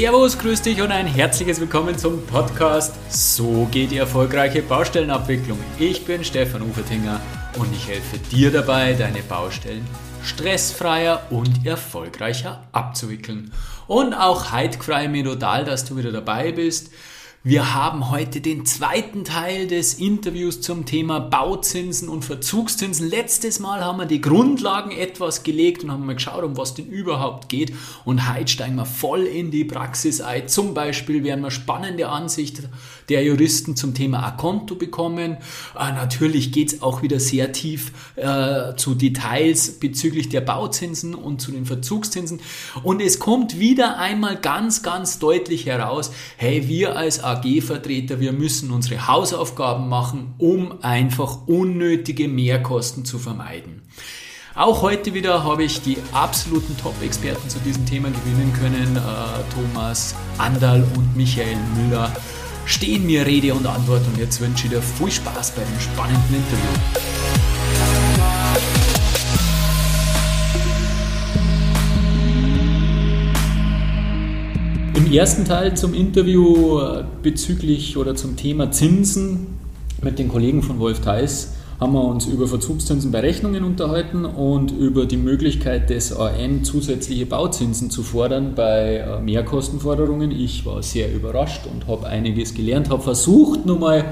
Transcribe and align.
Servus, 0.00 0.38
grüß 0.38 0.62
dich 0.62 0.80
und 0.80 0.92
ein 0.92 1.06
herzliches 1.06 1.60
Willkommen 1.60 1.98
zum 1.98 2.24
Podcast 2.26 2.94
So 3.10 3.68
geht 3.70 3.90
die 3.90 3.98
erfolgreiche 3.98 4.62
Baustellenabwicklung. 4.62 5.58
Ich 5.78 6.06
bin 6.06 6.24
Stefan 6.24 6.62
Ufertinger 6.62 7.20
und 7.58 7.70
ich 7.74 7.86
helfe 7.86 8.16
dir 8.16 8.50
dabei, 8.50 8.94
deine 8.94 9.20
Baustellen 9.20 9.86
stressfreier 10.22 11.26
und 11.28 11.66
erfolgreicher 11.66 12.62
abzuwickeln. 12.72 13.52
Und 13.88 14.14
auch 14.14 14.52
mich 15.10 15.24
total, 15.24 15.66
dass 15.66 15.84
du 15.84 15.98
wieder 15.98 16.12
dabei 16.12 16.52
bist. 16.52 16.90
Wir 17.42 17.72
haben 17.72 18.10
heute 18.10 18.42
den 18.42 18.66
zweiten 18.66 19.24
Teil 19.24 19.66
des 19.66 19.94
Interviews 19.94 20.60
zum 20.60 20.84
Thema 20.84 21.20
Bauzinsen 21.20 22.10
und 22.10 22.22
Verzugszinsen. 22.22 23.08
Letztes 23.08 23.60
Mal 23.60 23.82
haben 23.82 23.96
wir 23.96 24.04
die 24.04 24.20
Grundlagen 24.20 24.90
etwas 24.90 25.42
gelegt 25.42 25.82
und 25.82 25.90
haben 25.90 26.04
mal 26.04 26.16
geschaut, 26.16 26.44
um 26.44 26.58
was 26.58 26.74
denn 26.74 26.84
überhaupt 26.84 27.48
geht. 27.48 27.72
Und 28.04 28.30
heute 28.30 28.48
steigen 28.48 28.74
wir 28.74 28.84
voll 28.84 29.22
in 29.22 29.50
die 29.50 29.64
Praxis 29.64 30.20
ein. 30.20 30.48
Zum 30.48 30.74
Beispiel 30.74 31.24
werden 31.24 31.40
wir 31.40 31.50
spannende 31.50 32.10
Ansicht 32.10 32.60
der 33.08 33.24
Juristen 33.24 33.74
zum 33.74 33.94
Thema 33.94 34.22
Akonto 34.22 34.74
bekommen. 34.74 35.38
Äh, 35.78 35.92
natürlich 35.92 36.52
geht 36.52 36.74
es 36.74 36.82
auch 36.82 37.00
wieder 37.00 37.20
sehr 37.20 37.52
tief 37.52 37.92
äh, 38.16 38.74
zu 38.76 38.94
Details 38.94 39.80
bezüglich 39.80 40.28
der 40.28 40.42
Bauzinsen 40.42 41.14
und 41.14 41.40
zu 41.40 41.52
den 41.52 41.64
Verzugszinsen. 41.64 42.40
Und 42.82 43.00
es 43.00 43.18
kommt 43.18 43.58
wieder 43.58 43.96
einmal 43.96 44.36
ganz, 44.36 44.82
ganz 44.82 45.18
deutlich 45.18 45.64
heraus, 45.64 46.12
hey, 46.36 46.68
wir 46.68 46.98
als 46.98 47.29
AG-Vertreter, 47.30 48.20
wir 48.20 48.32
müssen 48.32 48.70
unsere 48.70 49.06
Hausaufgaben 49.06 49.88
machen, 49.88 50.34
um 50.38 50.82
einfach 50.82 51.46
unnötige 51.46 52.28
Mehrkosten 52.28 53.04
zu 53.04 53.18
vermeiden. 53.18 53.82
Auch 54.54 54.82
heute 54.82 55.14
wieder 55.14 55.44
habe 55.44 55.62
ich 55.62 55.80
die 55.80 55.96
absoluten 56.12 56.76
Top-Experten 56.76 57.48
zu 57.48 57.60
diesem 57.60 57.86
Thema 57.86 58.08
gewinnen 58.08 58.52
können. 58.60 58.96
Äh, 58.96 59.00
Thomas 59.54 60.14
Andal 60.38 60.84
und 60.96 61.16
Michael 61.16 61.56
Müller 61.76 62.12
stehen 62.66 63.06
mir 63.06 63.24
Rede 63.26 63.54
und 63.54 63.66
Antwort 63.66 64.02
und 64.06 64.18
jetzt 64.18 64.40
wünsche 64.40 64.66
ich 64.66 64.72
dir 64.72 64.82
viel 64.82 65.10
Spaß 65.10 65.52
bei 65.52 65.62
dem 65.62 65.80
spannenden 65.80 66.34
Interview. 66.34 67.49
Im 75.10 75.16
ersten 75.16 75.44
Teil 75.44 75.76
zum 75.76 75.92
Interview 75.92 76.78
äh, 76.78 77.02
bezüglich 77.20 77.96
oder 77.96 78.14
zum 78.14 78.36
Thema 78.36 78.70
Zinsen 78.70 79.58
mit 80.02 80.20
den 80.20 80.28
Kollegen 80.28 80.62
von 80.62 80.78
Wolf 80.78 81.00
Theis 81.00 81.54
haben 81.80 81.94
wir 81.94 82.04
uns 82.04 82.26
über 82.26 82.46
Verzugszinsen 82.46 83.10
bei 83.10 83.18
Rechnungen 83.18 83.64
unterhalten 83.64 84.24
und 84.24 84.70
über 84.70 85.06
die 85.06 85.16
Möglichkeit 85.16 85.90
des 85.90 86.16
AN 86.16 86.62
zusätzliche 86.62 87.26
Bauzinsen 87.26 87.90
zu 87.90 88.04
fordern 88.04 88.52
bei 88.54 88.98
äh, 88.98 89.20
Mehrkostenforderungen. 89.20 90.30
Ich 90.30 90.64
war 90.64 90.80
sehr 90.80 91.12
überrascht 91.12 91.62
und 91.66 91.88
habe 91.88 92.06
einiges 92.06 92.54
gelernt, 92.54 92.88
habe 92.88 93.02
versucht, 93.02 93.66
nun 93.66 93.80
mal 93.80 94.04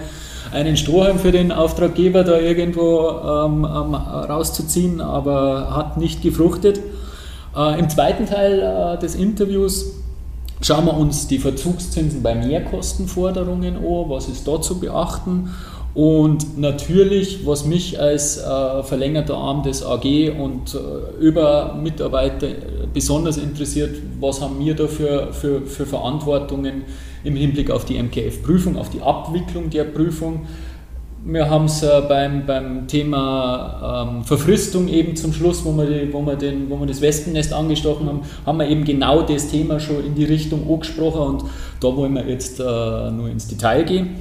einen 0.51 0.77
Strohhalm 0.77 1.21
für 1.21 1.31
den 1.31 1.53
Auftraggeber 1.53 2.25
da 2.25 2.41
irgendwo 2.41 3.09
ähm, 3.09 3.65
ähm, 3.65 3.95
rauszuziehen, 3.95 5.01
aber 5.01 5.77
hat 5.77 5.97
nicht 5.97 6.23
gefruchtet. 6.23 6.81
Äh, 7.57 7.79
Im 7.79 7.89
zweiten 7.89 8.27
Teil 8.27 8.59
äh, 8.59 8.99
des 8.99 9.15
Interviews 9.15 9.98
Schauen 10.61 10.87
wir 10.87 10.97
uns 10.97 11.29
die 11.29 11.39
Verzugszinsen 11.39 12.23
bei 12.23 12.35
Mehrkostenforderungen 12.35 13.77
an, 13.77 14.11
was 14.11 14.29
ist 14.29 14.49
da 14.49 14.61
zu 14.61 14.81
beachten? 14.81 15.51
Und 15.95 16.59
natürlich, 16.59 17.47
was 17.47 17.65
mich 17.65 18.01
als 18.01 18.39
äh, 18.39 18.83
verlängerter 18.83 19.37
Arm 19.37 19.63
des 19.63 19.85
AG 19.85 20.31
und 20.39 20.75
äh, 20.75 21.21
über 21.21 21.75
Mitarbeiter 21.75 22.49
besonders 22.93 23.37
interessiert, 23.37 23.97
was 24.21 24.41
haben 24.41 24.59
wir 24.59 24.75
da 24.75 24.87
für, 24.87 25.33
für, 25.33 25.63
für 25.63 25.87
Verantwortungen 25.87 26.83
im 27.25 27.37
Hinblick 27.37 27.71
auf 27.71 27.85
die 27.85 28.01
MKF-Prüfung, 28.01 28.77
auf 28.77 28.91
die 28.91 29.01
Abwicklung 29.01 29.71
der 29.71 29.85
Prüfung 29.85 30.47
wir 31.25 31.51
haben 31.51 31.65
es 31.67 31.83
äh, 31.83 32.03
beim, 32.09 32.47
beim 32.47 32.87
Thema 32.87 34.07
ähm, 34.09 34.25
Verfristung 34.25 34.89
eben 34.89 35.17
zum 35.17 35.33
Schluss, 35.33 35.65
wo 35.65 35.73
wir, 35.73 35.87
die, 35.87 36.13
wo, 36.13 36.23
wir 36.23 36.37
den, 36.37 36.71
wo 36.71 36.79
wir 36.79 36.87
das 36.87 37.01
Wespennest 37.01 37.53
angestochen 37.53 38.07
haben, 38.07 38.21
haben 38.47 38.59
wir 38.59 38.69
eben 38.69 38.85
genau 38.85 39.23
das 39.23 39.49
Thema 39.49 39.81
schon 39.81 40.05
in 40.05 40.15
die 40.15 40.25
Richtung 40.25 40.71
angesprochen 40.71 41.21
und 41.21 41.45
da 41.81 41.95
wollen 41.95 42.15
wir 42.15 42.27
jetzt 42.27 42.61
äh, 42.61 42.63
nur 43.11 43.29
ins 43.29 43.49
Detail 43.49 43.85
gehen. 43.85 44.17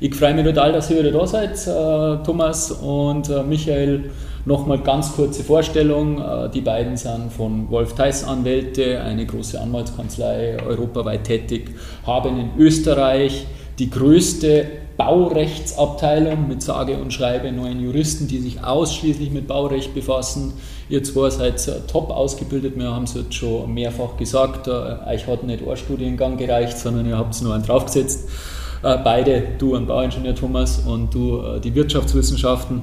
Ich 0.00 0.14
freue 0.14 0.32
mich 0.32 0.44
total, 0.44 0.72
dass 0.72 0.90
ihr 0.90 1.00
wieder 1.00 1.12
da 1.12 1.26
seid, 1.26 1.66
äh, 1.66 2.24
Thomas 2.24 2.70
und 2.70 3.28
äh, 3.28 3.42
Michael. 3.42 4.10
Nochmal 4.44 4.78
ganz 4.78 5.12
kurze 5.14 5.42
Vorstellung. 5.42 6.20
Äh, 6.20 6.48
die 6.50 6.60
beiden 6.60 6.96
sind 6.96 7.32
von 7.32 7.68
Wolf 7.70 7.94
Theiss 7.94 8.24
Anwälte, 8.24 9.00
eine 9.00 9.26
große 9.26 9.60
Anwaltskanzlei, 9.60 10.56
europaweit 10.66 11.24
tätig, 11.24 11.74
haben 12.06 12.40
in 12.40 12.50
Österreich 12.58 13.46
die 13.78 13.90
größte 13.90 14.66
Baurechtsabteilung 14.98 16.48
mit 16.48 16.60
sage 16.60 16.98
und 16.98 17.12
schreibe 17.12 17.52
neun 17.52 17.80
Juristen, 17.80 18.26
die 18.26 18.40
sich 18.40 18.64
ausschließlich 18.64 19.30
mit 19.30 19.46
Baurecht 19.46 19.94
befassen. 19.94 20.54
Ihr 20.88 21.04
zwei 21.04 21.30
seid 21.30 21.86
top 21.86 22.10
ausgebildet, 22.10 22.76
wir 22.76 22.92
haben 22.92 23.04
es 23.04 23.14
jetzt 23.14 23.32
schon 23.32 23.72
mehrfach 23.72 24.16
gesagt. 24.16 24.66
Äh, 24.66 24.70
euch 25.08 25.28
hat 25.28 25.44
nicht 25.44 25.62
ein 25.66 25.76
Studiengang 25.76 26.36
gereicht, 26.36 26.76
sondern 26.76 27.06
ihr 27.06 27.16
habt 27.16 27.32
es 27.32 27.42
nur 27.42 27.54
einen 27.54 27.62
draufgesetzt. 27.62 28.28
Äh, 28.82 28.98
beide, 29.04 29.44
du 29.58 29.76
ein 29.76 29.86
Bauingenieur 29.86 30.34
Thomas 30.34 30.80
und 30.80 31.14
du 31.14 31.42
äh, 31.42 31.60
die 31.60 31.76
Wirtschaftswissenschaften. 31.76 32.82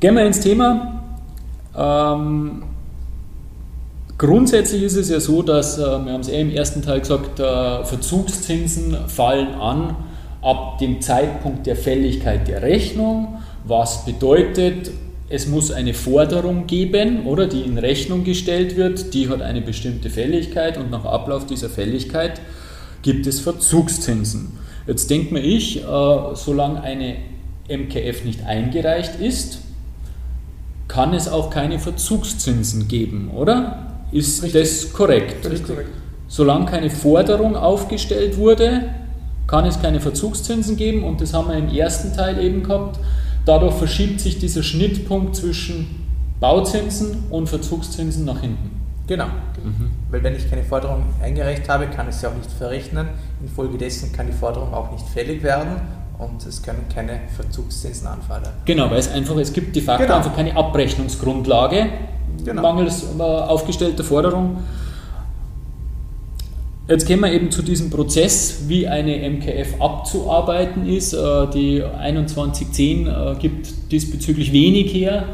Gehen 0.00 0.14
wir 0.14 0.26
ins 0.26 0.40
Thema. 0.40 1.02
Ähm, 1.74 2.64
Grundsätzlich 4.18 4.82
ist 4.82 4.96
es 4.96 5.08
ja 5.08 5.18
so, 5.18 5.42
dass, 5.42 5.78
wir 5.78 5.86
haben 5.86 6.20
es 6.20 6.28
eh 6.28 6.40
im 6.40 6.50
ersten 6.50 6.80
Teil 6.80 7.00
gesagt, 7.00 7.38
Verzugszinsen 7.38 8.96
fallen 9.08 9.54
an 9.54 9.96
ab 10.42 10.78
dem 10.78 11.00
Zeitpunkt 11.00 11.66
der 11.66 11.76
Fälligkeit 11.76 12.48
der 12.48 12.62
Rechnung, 12.62 13.38
was 13.64 14.04
bedeutet, 14.04 14.90
es 15.28 15.46
muss 15.46 15.70
eine 15.70 15.94
Forderung 15.94 16.66
geben, 16.66 17.26
oder 17.26 17.46
die 17.46 17.62
in 17.62 17.78
Rechnung 17.78 18.24
gestellt 18.24 18.76
wird, 18.76 19.14
die 19.14 19.28
hat 19.28 19.40
eine 19.40 19.62
bestimmte 19.62 20.10
Fälligkeit 20.10 20.76
und 20.76 20.90
nach 20.90 21.06
Ablauf 21.06 21.46
dieser 21.46 21.70
Fälligkeit 21.70 22.40
gibt 23.00 23.26
es 23.26 23.40
Verzugszinsen. 23.40 24.58
Jetzt 24.86 25.08
denkt 25.10 25.32
mir 25.32 25.40
ich, 25.40 25.82
äh, 25.82 25.84
solange 26.34 26.82
eine 26.82 27.16
MKF 27.68 28.24
nicht 28.24 28.44
eingereicht 28.44 29.20
ist, 29.20 29.60
kann 30.88 31.14
es 31.14 31.28
auch 31.28 31.48
keine 31.48 31.78
Verzugszinsen 31.78 32.88
geben, 32.88 33.30
oder? 33.34 34.04
Ist 34.10 34.42
Richtig. 34.42 34.60
das 34.60 34.92
korrekt? 34.92 35.46
Richtig 35.46 35.66
korrekt. 35.66 35.88
Solange 36.28 36.66
keine 36.66 36.90
Forderung 36.90 37.56
aufgestellt 37.56 38.36
wurde, 38.36 38.84
kann 39.52 39.66
es 39.66 39.82
keine 39.82 40.00
Verzugszinsen 40.00 40.78
geben 40.78 41.04
und 41.04 41.20
das 41.20 41.34
haben 41.34 41.48
wir 41.48 41.58
im 41.58 41.68
ersten 41.68 42.16
Teil 42.16 42.42
eben 42.42 42.62
gehabt. 42.62 42.98
Dadurch 43.44 43.74
verschiebt 43.74 44.18
sich 44.18 44.38
dieser 44.38 44.62
Schnittpunkt 44.62 45.36
zwischen 45.36 46.06
Bauzinsen 46.40 47.24
und 47.28 47.50
Verzugszinsen 47.50 48.24
nach 48.24 48.40
hinten. 48.40 48.70
Genau, 49.06 49.26
mhm. 49.26 49.90
weil 50.10 50.22
wenn 50.22 50.34
ich 50.34 50.48
keine 50.48 50.62
Forderung 50.62 51.02
eingereicht 51.22 51.68
habe, 51.68 51.86
kann 51.88 52.08
ich 52.08 52.14
sie 52.14 52.26
auch 52.26 52.34
nicht 52.34 52.50
verrechnen. 52.50 53.08
Infolgedessen 53.42 54.10
kann 54.10 54.26
die 54.26 54.32
Forderung 54.32 54.72
auch 54.72 54.90
nicht 54.90 55.06
fällig 55.06 55.42
werden 55.42 55.82
und 56.18 56.46
es 56.46 56.62
können 56.62 56.86
keine 56.94 57.20
Verzugszinsen 57.36 58.06
anfallen. 58.06 58.48
Genau, 58.64 58.90
weil 58.90 59.00
es 59.00 59.12
einfach, 59.12 59.36
es 59.36 59.52
gibt 59.52 59.76
de 59.76 59.82
facto 59.82 60.04
genau. 60.04 60.16
einfach 60.16 60.34
keine 60.34 60.56
Abrechnungsgrundlage 60.56 61.88
genau. 62.42 62.62
mangels 62.62 63.04
äh, 63.18 63.22
aufgestellter 63.22 64.02
Forderung. 64.02 64.62
Jetzt 66.92 67.06
kommen 67.06 67.20
wir 67.20 67.32
eben 67.32 67.50
zu 67.50 67.62
diesem 67.62 67.88
Prozess, 67.88 68.64
wie 68.68 68.86
eine 68.86 69.16
MKF 69.30 69.80
abzuarbeiten 69.80 70.86
ist. 70.86 71.14
Äh, 71.14 71.46
die 71.48 71.80
2110 71.80 73.06
äh, 73.06 73.34
gibt 73.38 73.90
diesbezüglich 73.90 74.52
wenig 74.52 74.92
her. 74.92 75.24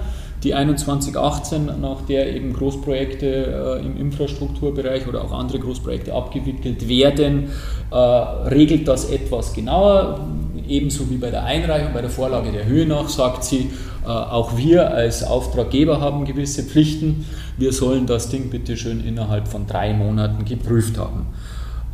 Die 0.44 0.50
2118, 0.50 1.81
nach 1.81 2.02
der 2.02 2.32
eben 2.32 2.52
Großprojekte 2.52 3.81
äh, 3.82 3.84
im 3.84 3.96
Infrastrukturbereich 3.96 5.08
oder 5.08 5.25
auch 5.25 5.32
andere 5.32 5.58
Großprojekte 5.58 6.14
abgewickelt 6.14 6.88
werden, 6.88 7.49
regelt 7.90 8.87
das 8.87 9.11
etwas 9.11 9.52
genauer. 9.52 10.20
Ebenso 10.69 11.11
wie 11.11 11.16
bei 11.16 11.31
der 11.31 11.44
Einreichung, 11.44 11.93
bei 11.93 12.02
der 12.02 12.11
Vorlage 12.11 12.52
der 12.52 12.66
Höhe 12.66 12.87
nach, 12.87 13.08
sagt 13.08 13.43
sie, 13.43 13.70
auch 14.12 14.56
wir 14.56 14.90
als 14.90 15.22
Auftraggeber 15.22 16.00
haben 16.00 16.25
gewisse 16.25 16.62
Pflichten. 16.62 17.26
Wir 17.56 17.72
sollen 17.72 18.06
das 18.06 18.28
Ding 18.28 18.50
bitte 18.50 18.76
schön 18.76 19.05
innerhalb 19.05 19.49
von 19.49 19.66
drei 19.66 19.93
Monaten 19.93 20.44
geprüft 20.44 20.99
haben. 20.99 21.26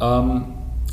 Ähm, 0.01 0.45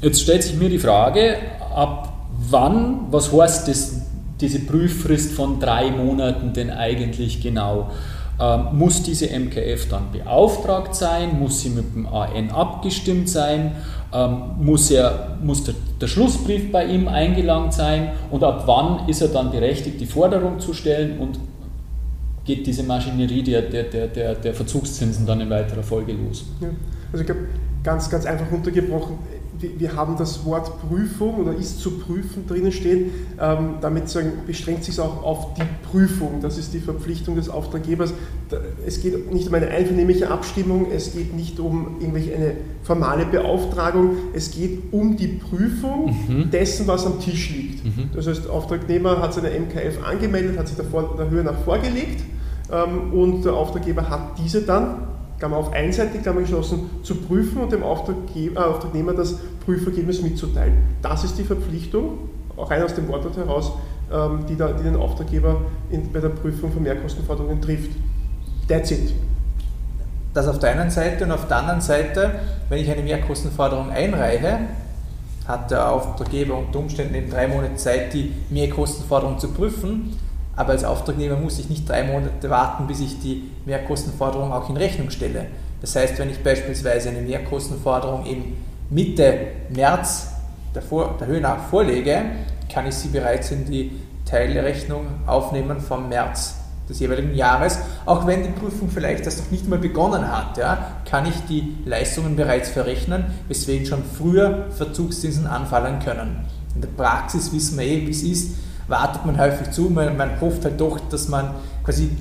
jetzt 0.02 0.22
stellt 0.22 0.44
sich 0.44 0.56
mir 0.56 0.70
die 0.70 0.80
Frage, 0.80 1.38
ab 1.76 2.14
wann, 2.50 3.08
was 3.12 3.32
heißt 3.32 3.68
das, 3.68 4.02
diese 4.40 4.60
Prüffrist 4.60 5.34
von 5.34 5.60
drei 5.60 5.92
Monaten 5.92 6.54
denn 6.54 6.72
eigentlich 6.72 7.42
genau? 7.42 7.92
Ähm, 8.40 8.70
muss 8.72 9.04
diese 9.04 9.28
MKF 9.28 9.90
dann 9.90 10.12
beauftragt 10.12 10.96
sein? 10.96 11.40
Muss 11.40 11.62
sie 11.62 11.70
mit 11.70 11.94
dem 11.94 12.08
AN 12.08 12.50
abgestimmt 12.50 13.30
sein? 13.30 13.74
Ähm, 14.14 14.42
muss, 14.60 14.92
er, 14.92 15.38
muss 15.42 15.64
der, 15.64 15.76
der, 16.00 16.08
Schlussbrief 16.08 16.72
bei 16.72 16.86
ihm 16.86 17.08
eingelangt 17.08 17.74
sein? 17.74 18.12
Und 18.30 18.44
ab 18.44 18.64
wann 18.66 19.08
ist 19.08 19.22
er 19.22 19.30
dann 19.30 19.52
berechtigt, 19.52 20.02
die 20.02 20.06
Forderung 20.06 20.60
zu 20.60 20.74
stellen? 20.74 21.20
Und 21.20 21.40
geht 22.44 22.68
diese 22.68 22.84
Maschinerie 22.84 23.44
der, 23.44 23.62
der, 23.62 24.08
der, 24.08 24.36
der 24.36 24.54
Verzugszinsen 24.54 25.26
dann 25.26 25.40
in 25.40 25.50
weiterer 25.50 25.84
Folge 25.84 26.14
los? 26.14 26.46
Ja. 26.60 26.68
Also 27.12 27.22
ich 27.22 27.26
glaube, 27.26 27.48
ganz, 27.84 28.10
ganz 28.10 28.26
einfach 28.26 28.52
runtergebrochen 28.52 29.18
wir 29.78 29.96
haben 29.96 30.18
das 30.18 30.46
Wort 30.46 30.72
Prüfung 30.88 31.36
oder 31.36 31.54
ist 31.56 31.80
zu 31.80 32.00
prüfen 32.00 32.48
drinnen 32.48 32.72
stehen. 32.72 33.12
Ähm, 33.40 33.76
damit 33.82 34.10
sagen, 34.10 34.34
beschränkt 34.46 34.84
sich 34.84 34.96
es 34.96 35.00
auch 35.00 35.24
auf 35.24 35.54
die 35.56 35.64
Prüfung. 35.90 36.42
Das 36.42 36.58
ist 36.58 36.74
die 36.74 36.80
Verpflichtung 36.80 37.36
des 37.36 37.50
Auftraggebers. 37.50 38.14
Es 38.86 39.02
geht 39.02 39.32
nicht 39.34 39.48
um 39.48 39.54
eine 39.54 39.68
einvernehmliche 39.70 40.30
Abstimmung, 40.30 40.88
es 40.92 41.14
geht 41.14 41.34
nicht 41.36 41.60
um 41.60 41.98
irgendwelche 42.00 42.36
eine 42.36 42.54
formale 42.84 43.26
Beauftragung, 43.26 44.18
es 44.34 44.52
geht 44.52 44.92
um 44.92 45.16
die 45.16 45.28
Prüfung 45.28 46.16
mhm. 46.28 46.52
dessen, 46.52 46.88
was 46.88 47.06
am 47.06 47.20
Tisch 47.20 47.52
liegt. 47.52 47.86
Mhm. 47.86 48.10
Das 48.14 48.28
heißt, 48.28 48.46
der 48.46 48.52
Auftragnehmer 48.52 49.22
hat 49.22 49.34
seine 49.34 49.50
MKF 49.50 50.04
angemeldet, 50.04 50.58
hat 50.58 50.68
sich 50.68 50.78
der, 50.78 50.86
der 50.86 51.30
Höhe 51.30 51.44
nach 51.44 51.60
vorgelegt 51.60 52.24
ähm, 52.72 53.14
und 53.14 53.44
der 53.44 53.54
Auftraggeber 53.54 54.10
hat 54.10 54.38
diese 54.44 54.62
dann 54.62 55.08
Klammer 55.42 55.58
auf 55.58 55.74
einseitig, 55.74 56.22
Klammer 56.22 56.42
geschlossen, 56.42 56.92
zu 57.02 57.16
prüfen 57.16 57.64
und 57.64 57.72
dem 57.72 57.82
äh, 57.82 57.86
Auftragnehmer 57.86 59.14
das 59.14 59.40
Prüfergebnis 59.66 60.22
mitzuteilen. 60.22 60.78
Das 61.02 61.24
ist 61.24 61.36
die 61.40 61.44
Verpflichtung, 61.44 62.30
auch 62.56 62.70
rein 62.70 62.84
aus 62.84 62.94
dem 62.94 63.08
Wortlaut 63.08 63.38
heraus, 63.38 63.72
ähm, 64.14 64.46
die, 64.48 64.56
da, 64.56 64.72
die 64.72 64.84
den 64.84 64.96
Auftraggeber 64.96 65.62
in, 65.90 66.12
bei 66.12 66.20
der 66.20 66.30
Prüfung 66.30 66.72
von 66.72 66.84
Mehrkostenforderungen 66.84 67.60
trifft. 67.60 67.90
That's 68.68 68.92
it. 68.92 69.16
Das 70.36 70.48
auf 70.48 70.60
der 70.60 70.80
einen 70.80 70.92
Seite 70.92 71.24
und 71.24 71.32
auf 71.32 71.48
der 71.48 71.58
anderen 71.58 71.82
Seite, 71.82 72.36
wenn 72.70 72.78
ich 72.78 72.92
eine 72.92 73.02
Mehrkostenforderung 73.02 73.90
einreiche, 73.90 74.60
hat 75.48 75.72
der 75.72 75.92
Auftraggeber 75.92 76.56
unter 76.56 76.78
Umständen 76.78 77.16
eben 77.16 77.32
drei 77.32 77.48
Monate 77.48 77.78
Zeit, 77.78 78.14
die 78.14 78.32
Mehrkostenforderung 78.52 79.40
zu 79.40 79.48
prüfen 79.48 80.16
aber 80.62 80.74
als 80.74 80.84
Auftragnehmer 80.84 81.38
muss 81.38 81.58
ich 81.58 81.70
nicht 81.70 81.90
drei 81.90 82.04
Monate 82.04 82.48
warten, 82.52 82.86
bis 82.86 83.00
ich 83.00 83.20
die 83.20 83.50
Mehrkostenforderung 83.66 84.54
auch 84.54 84.70
in 84.70 84.78
Rechnung 84.78 85.10
stelle. 85.10 85.48
Das 85.82 85.96
heißt, 85.96 86.20
wenn 86.20 86.30
ich 86.30 86.44
beispielsweise 86.44 87.10
eine 87.10 87.22
Mehrkostenforderung 87.22 88.28
im 88.28 88.44
Mitte 88.92 89.40
März 89.70 90.28
der, 90.76 90.84
Vor 90.84 91.18
der 91.20 91.26
Höhe 91.26 91.42
nach 91.42 91.58
vorlege, 91.70 92.22
kann 92.72 92.86
ich 92.86 92.94
sie 92.94 93.08
bereits 93.08 93.50
in 93.50 93.66
die 93.66 93.92
Teilrechnung 94.24 95.08
aufnehmen 95.26 95.80
vom 95.80 96.08
März 96.10 96.58
des 96.88 97.00
jeweiligen 97.00 97.34
Jahres. 97.34 97.80
Auch 98.06 98.28
wenn 98.28 98.44
die 98.44 98.50
Prüfung 98.50 98.92
vielleicht 98.92 99.26
erst 99.26 99.40
noch 99.40 99.52
nicht 99.52 99.68
mal 99.68 99.80
begonnen 99.80 100.32
hat, 100.32 100.60
ja, 100.60 100.98
kann 101.10 101.26
ich 101.26 101.44
die 101.50 101.76
Leistungen 101.86 102.36
bereits 102.36 102.70
verrechnen, 102.70 103.26
weswegen 103.48 103.88
schon 103.88 104.04
früher 104.04 104.68
Verzugszinsen 104.78 105.48
anfallen 105.48 105.98
können. 106.00 106.46
In 106.76 106.82
der 106.82 106.90
Praxis 106.90 107.52
wissen 107.52 107.80
wir 107.80 107.86
eh, 107.86 108.06
wie 108.06 108.12
es 108.12 108.22
ist 108.22 108.52
wartet 108.88 109.26
man 109.26 109.40
häufig 109.40 109.72
zu, 109.72 109.84
man, 109.84 110.16
man 110.18 110.40
hofft 110.40 110.66
halt 110.66 110.80
doch, 110.80 111.00
dass 111.10 111.28
man 111.28 111.56
quasi 111.84 112.12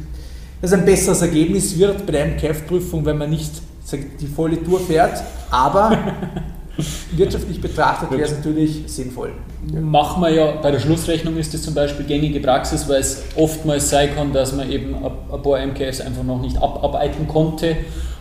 dass 0.60 0.72
ein 0.72 0.84
besseres 0.84 1.22
Ergebnis 1.22 1.78
wird 1.78 2.04
bei 2.04 2.12
der 2.12 2.26
MKF-Prüfung, 2.26 3.04
wenn 3.04 3.18
man 3.18 3.30
nicht 3.30 3.50
die 4.20 4.26
volle 4.26 4.62
Tour 4.62 4.78
fährt, 4.78 5.22
aber 5.50 5.96
wirtschaftlich 7.12 7.60
betrachtet 7.60 8.10
wäre 8.10 8.22
es 8.22 8.32
natürlich 8.32 8.82
sinnvoll. 8.86 9.32
Machen 9.72 10.22
wir 10.22 10.30
ja, 10.30 10.52
bei 10.62 10.70
der 10.70 10.78
Schlussrechnung 10.78 11.36
ist 11.36 11.52
das 11.52 11.62
zum 11.62 11.74
Beispiel 11.74 12.06
gängige 12.06 12.40
Praxis, 12.40 12.88
weil 12.88 13.00
es 13.00 13.22
oftmals 13.36 13.90
sein 13.90 14.14
kann, 14.14 14.32
dass 14.32 14.54
man 14.54 14.70
eben 14.70 14.94
ein 14.94 15.42
paar 15.42 15.66
MKFs 15.66 16.00
einfach 16.02 16.22
noch 16.22 16.40
nicht 16.40 16.56
abarbeiten 16.56 17.26
konnte. 17.26 17.76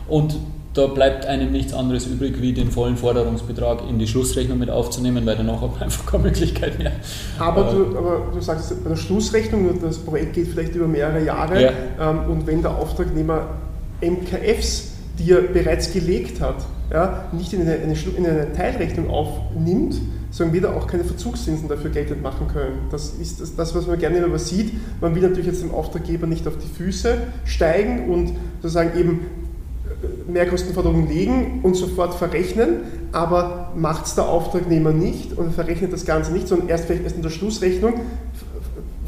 Und 0.07 0.35
da 0.73 0.87
bleibt 0.87 1.25
einem 1.25 1.51
nichts 1.51 1.73
anderes 1.73 2.05
übrig, 2.05 2.41
wie 2.41 2.53
den 2.53 2.69
vollen 2.69 2.95
Forderungsbetrag 2.95 3.81
in 3.89 3.97
die 3.97 4.07
Schlussrechnung 4.07 4.59
mit 4.59 4.69
aufzunehmen, 4.69 5.25
weil 5.25 5.35
danach 5.35 5.61
hat 5.61 5.71
man 5.71 5.81
einfach 5.83 6.05
keine 6.05 6.23
Möglichkeit 6.23 6.77
mehr. 6.77 6.91
Aber, 7.39 7.71
du, 7.71 7.97
aber 7.97 8.27
du 8.33 8.39
sagst, 8.39 8.83
bei 8.83 8.89
der 8.89 8.97
Schlussrechnung, 8.97 9.79
das 9.81 9.97
Projekt 9.97 10.33
geht 10.33 10.47
vielleicht 10.47 10.75
über 10.75 10.87
mehrere 10.87 11.23
Jahre 11.23 11.61
ja. 11.61 11.71
ähm, 11.99 12.29
und 12.29 12.47
wenn 12.47 12.61
der 12.61 12.71
Auftragnehmer 12.77 13.47
MKFs, 14.01 14.91
die 15.17 15.31
er 15.31 15.41
bereits 15.41 15.91
gelegt 15.91 16.39
hat, 16.39 16.57
ja, 16.91 17.25
nicht 17.31 17.53
in 17.53 17.61
eine, 17.61 17.73
eine, 17.73 17.93
in 17.93 18.25
eine 18.25 18.53
Teilrechnung 18.53 19.09
aufnimmt, 19.09 19.95
sondern 20.31 20.53
wir 20.53 20.61
da 20.61 20.73
auch 20.75 20.87
keine 20.87 21.03
Verzugszinsen 21.03 21.67
dafür 21.67 21.89
geltend 21.89 22.21
machen 22.21 22.47
können. 22.47 22.77
Das 22.91 23.09
ist 23.15 23.41
das, 23.41 23.55
das, 23.55 23.75
was 23.75 23.87
man 23.87 23.97
gerne 23.97 24.17
immer 24.17 24.39
sieht. 24.39 24.73
Man 25.01 25.15
will 25.15 25.23
natürlich 25.23 25.47
jetzt 25.47 25.61
dem 25.61 25.73
Auftraggeber 25.73 26.27
nicht 26.27 26.47
auf 26.47 26.57
die 26.57 26.67
Füße 26.67 27.17
steigen 27.45 28.09
und 28.09 28.33
sozusagen 28.61 28.97
eben 28.99 29.19
Mehrkostenforderungen 30.31 31.07
legen 31.07 31.59
und 31.63 31.75
sofort 31.75 32.13
verrechnen, 32.13 32.81
aber 33.11 33.71
macht 33.75 34.05
es 34.05 34.15
der 34.15 34.27
Auftragnehmer 34.27 34.91
nicht 34.91 35.37
und 35.37 35.53
verrechnet 35.53 35.93
das 35.93 36.05
Ganze 36.05 36.31
nicht, 36.31 36.47
sondern 36.47 36.69
erst 36.69 36.85
vielleicht 36.85 37.03
erst 37.03 37.15
in 37.15 37.23
der 37.23 37.29
Schlussrechnung 37.29 37.93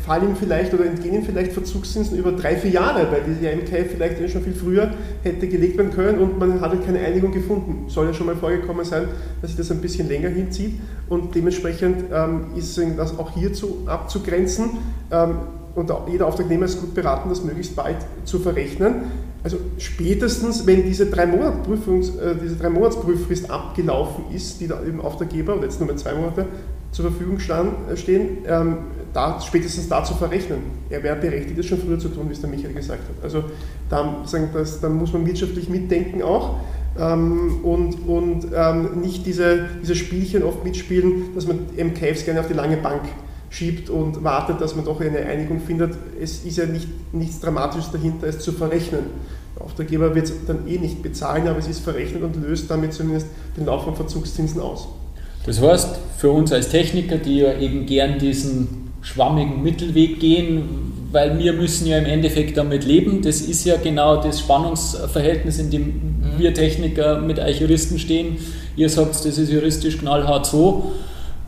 fallen 0.02 0.30
ihm 0.30 0.36
vielleicht 0.36 0.74
oder 0.74 0.86
entgehen 0.86 1.16
ihm 1.16 1.24
vielleicht 1.24 1.54
Verzugszinsen 1.54 2.18
über 2.18 2.32
drei, 2.32 2.56
vier 2.56 2.72
Jahre, 2.72 3.08
weil 3.12 3.22
die 3.24 3.46
MK 3.46 3.90
vielleicht 3.90 4.32
schon 4.32 4.44
viel 4.44 4.54
früher 4.54 4.92
hätte 5.24 5.48
gelegt 5.48 5.78
werden 5.78 5.92
können 5.92 6.20
und 6.20 6.40
man 6.40 6.60
hat 6.60 6.72
halt 6.72 6.86
keine 6.86 7.00
Einigung 7.00 7.32
gefunden. 7.32 7.86
Soll 7.88 8.08
ja 8.08 8.14
schon 8.14 8.26
mal 8.26 8.36
vorgekommen 8.36 8.84
sein, 8.84 9.08
dass 9.42 9.52
sich 9.52 9.58
das 9.58 9.72
ein 9.72 9.82
bisschen 9.82 10.08
länger 10.08 10.30
hinzieht 10.30 10.80
und 11.10 11.36
dementsprechend 11.36 12.06
ähm, 12.12 12.48
ist 12.56 12.80
das 12.98 13.18
auch 13.18 13.32
hierzu 13.34 13.84
abzugrenzen. 13.86 14.72
Ähm, 15.12 15.36
und 15.74 15.90
jeder 16.12 16.28
Auftragnehmer 16.28 16.66
ist 16.66 16.82
gut 16.82 16.94
beraten, 16.94 17.30
das 17.30 17.46
möglichst 17.46 17.78
bald 17.78 17.96
zu 18.26 18.40
verrechnen. 18.40 19.04
Also 19.44 19.58
spätestens, 19.80 20.68
wenn 20.68 20.84
diese 20.84 21.08
drei, 21.08 21.26
Monat 21.26 21.68
äh, 21.68 22.36
diese 22.44 22.56
drei 22.58 22.70
Monatsprüffrist 22.70 23.50
abgelaufen 23.50 24.26
ist, 24.34 24.62
die 24.62 24.68
da 24.68 24.84
eben 24.84 25.02
Auftraggeber, 25.02 25.56
oder 25.56 25.64
jetzt 25.64 25.80
nur 25.80 25.88
mehr 25.88 25.98
zwei 25.98 26.14
Monate, 26.14 26.46
zur 26.92 27.06
Verfügung 27.06 27.40
stand, 27.40 27.74
äh, 27.90 27.98
stehen, 27.98 28.40
ähm, 28.46 28.78
da, 29.14 29.40
spätestens 29.42 29.90
da 29.90 30.04
zu 30.04 30.14
verrechnen. 30.14 30.60
Er 30.90 31.04
wäre 31.04 31.16
berechtigt, 31.16 31.58
das 31.58 31.66
schon 31.66 31.80
früher 31.80 32.00
zu 32.00 32.10
tun, 32.10 32.30
wie 32.30 32.34
es 32.34 32.42
der 32.42 32.50
Michael 32.50 32.74
gesagt 32.74 33.02
hat. 33.02 33.24
Also 33.24 33.44
da, 33.90 34.22
sagen, 34.26 34.50
das, 34.54 34.80
da 34.80 34.90
muss 34.90 35.12
man 35.12 35.26
wirtschaftlich 35.26 35.70
mitdenken 35.70 36.22
auch 36.22 36.60
ähm, 37.00 37.60
und, 37.64 38.08
und 38.08 38.48
ähm, 38.56 39.02
nicht 39.02 39.26
diese, 39.26 39.66
diese 39.82 39.96
Spielchen 39.96 40.44
oft 40.44 40.64
mitspielen, 40.64 41.34
dass 41.36 41.48
man 41.48 41.60
MKFs 41.78 42.26
gerne 42.26 42.42
auf 42.42 42.48
die 42.48 42.54
lange 42.54 42.78
Bank 42.78 43.02
schiebt 43.52 43.90
und 43.90 44.24
wartet, 44.24 44.62
dass 44.62 44.76
man 44.76 44.86
doch 44.86 45.00
eine 45.02 45.20
Einigung 45.20 45.60
findet. 45.60 45.94
Es 46.20 46.44
ist 46.46 46.58
ja 46.58 46.66
nicht, 46.66 46.88
nichts 47.14 47.42
Dramatisches 47.42 47.92
dahinter, 47.92 48.28
es 48.28 48.40
zu 48.40 48.54
verrechnen. 48.54 49.02
Der 49.56 49.66
Auftraggeber 49.66 50.16
wird 50.16 50.26
es 50.26 50.34
dann 50.48 50.68
eh 50.68 50.78
nicht 50.78 51.04
bezahlen, 51.04 51.48
aber 51.48 51.60
es 51.60 51.68
ist 51.68 51.82
verrechnet 51.82 52.24
und 52.24 52.42
löst 52.42 52.72
damit 52.72 52.94
zumindest 52.94 53.28
den 53.58 53.66
Lauf 53.66 53.84
von 53.84 53.96
Verzugszinsen 53.96 54.62
aus. 54.62 54.88
Das 55.46 55.62
heißt, 55.62 55.90
für 56.18 56.32
uns 56.32 56.54
als 56.54 56.70
Techniker, 56.70 57.18
die 57.18 57.40
ja 57.40 57.60
eben 57.60 57.86
gern 57.86 58.18
diesen 58.20 58.92
schwammigen 59.02 59.62
Mittelweg 59.62 60.20
gehen, 60.20 60.64
weil 61.12 61.38
wir 61.38 61.52
müssen 61.52 61.88
ja 61.88 61.98
im 61.98 62.06
Endeffekt 62.06 62.56
damit 62.56 62.86
leben. 62.86 63.22
Das 63.22 63.42
ist 63.42 63.66
ja 63.66 63.76
genau 63.76 64.24
das 64.24 64.40
Spannungsverhältnis, 64.40 65.60
in 65.60 65.72
dem 65.72 65.94
wir 66.38 66.54
Techniker 66.54 67.20
mit 67.20 67.38
euch 67.38 67.60
Juristen 67.60 68.00
stehen. 68.00 68.38
Ihr 68.78 68.88
sagt, 68.88 69.26
das 69.26 69.38
ist 69.38 69.52
juristisch 69.52 69.98
knallhart 69.98 70.46
so 70.46 70.94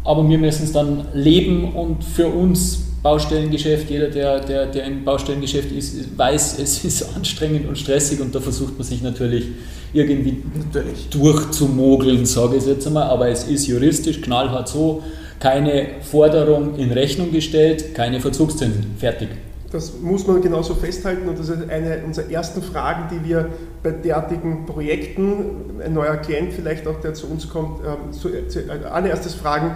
aber 0.04 0.28
wir 0.28 0.38
müssen 0.38 0.64
es 0.64 0.72
dann 0.72 1.08
leben 1.14 1.74
und 1.74 2.04
für 2.04 2.28
uns 2.28 2.80
Baustellengeschäft, 3.04 3.90
jeder, 3.90 4.08
der, 4.08 4.40
der, 4.40 4.66
der 4.68 4.86
im 4.86 5.04
Baustellengeschäft 5.04 5.72
ist, 5.72 6.18
weiß, 6.18 6.60
es 6.64 6.84
ist 6.84 7.16
anstrengend 7.16 7.68
und 7.68 7.78
stressig 7.78 8.22
und 8.22 8.34
da 8.34 8.40
versucht 8.40 8.78
man 8.78 8.88
sich 8.88 9.02
natürlich 9.02 9.48
irgendwie 9.94 10.42
natürlich. 10.56 11.10
durchzumogeln, 11.10 12.26
sage 12.26 12.58
ich 12.58 12.66
jetzt 12.66 12.88
einmal, 12.88 13.04
aber 13.04 13.28
es 13.28 13.44
ist 13.44 13.68
juristisch 13.68 14.22
knallhart 14.22 14.70
so, 14.70 15.04
keine 15.40 15.88
Forderung 16.02 16.78
in 16.78 16.92
Rechnung 16.92 17.32
gestellt, 17.32 17.94
keine 17.94 18.22
Verzugszinsen, 18.22 18.96
fertig. 18.98 19.30
Das 19.74 20.00
muss 20.00 20.28
man 20.28 20.40
genauso 20.40 20.76
festhalten 20.76 21.28
und 21.28 21.40
das 21.40 21.50
ist 21.50 21.68
eine 21.68 22.04
unserer 22.06 22.30
ersten 22.30 22.62
Fragen, 22.62 23.10
die 23.12 23.28
wir 23.28 23.50
bei 23.82 23.90
derartigen 23.90 24.68
Projekten, 24.68 25.82
ein 25.84 25.94
neuer 25.94 26.18
Klient 26.18 26.54
vielleicht 26.54 26.86
auch, 26.86 27.02
der 27.02 27.16
zu 27.16 27.26
uns 27.26 27.50
kommt, 27.50 27.80
ähm, 27.84 28.14
zu, 28.14 28.30
zu, 28.48 28.60
äh, 28.60 28.86
allererstes 28.86 29.34
fragen, 29.34 29.72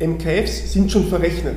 MKFs 0.00 0.72
sind 0.72 0.90
schon 0.90 1.04
verrechnet. 1.04 1.54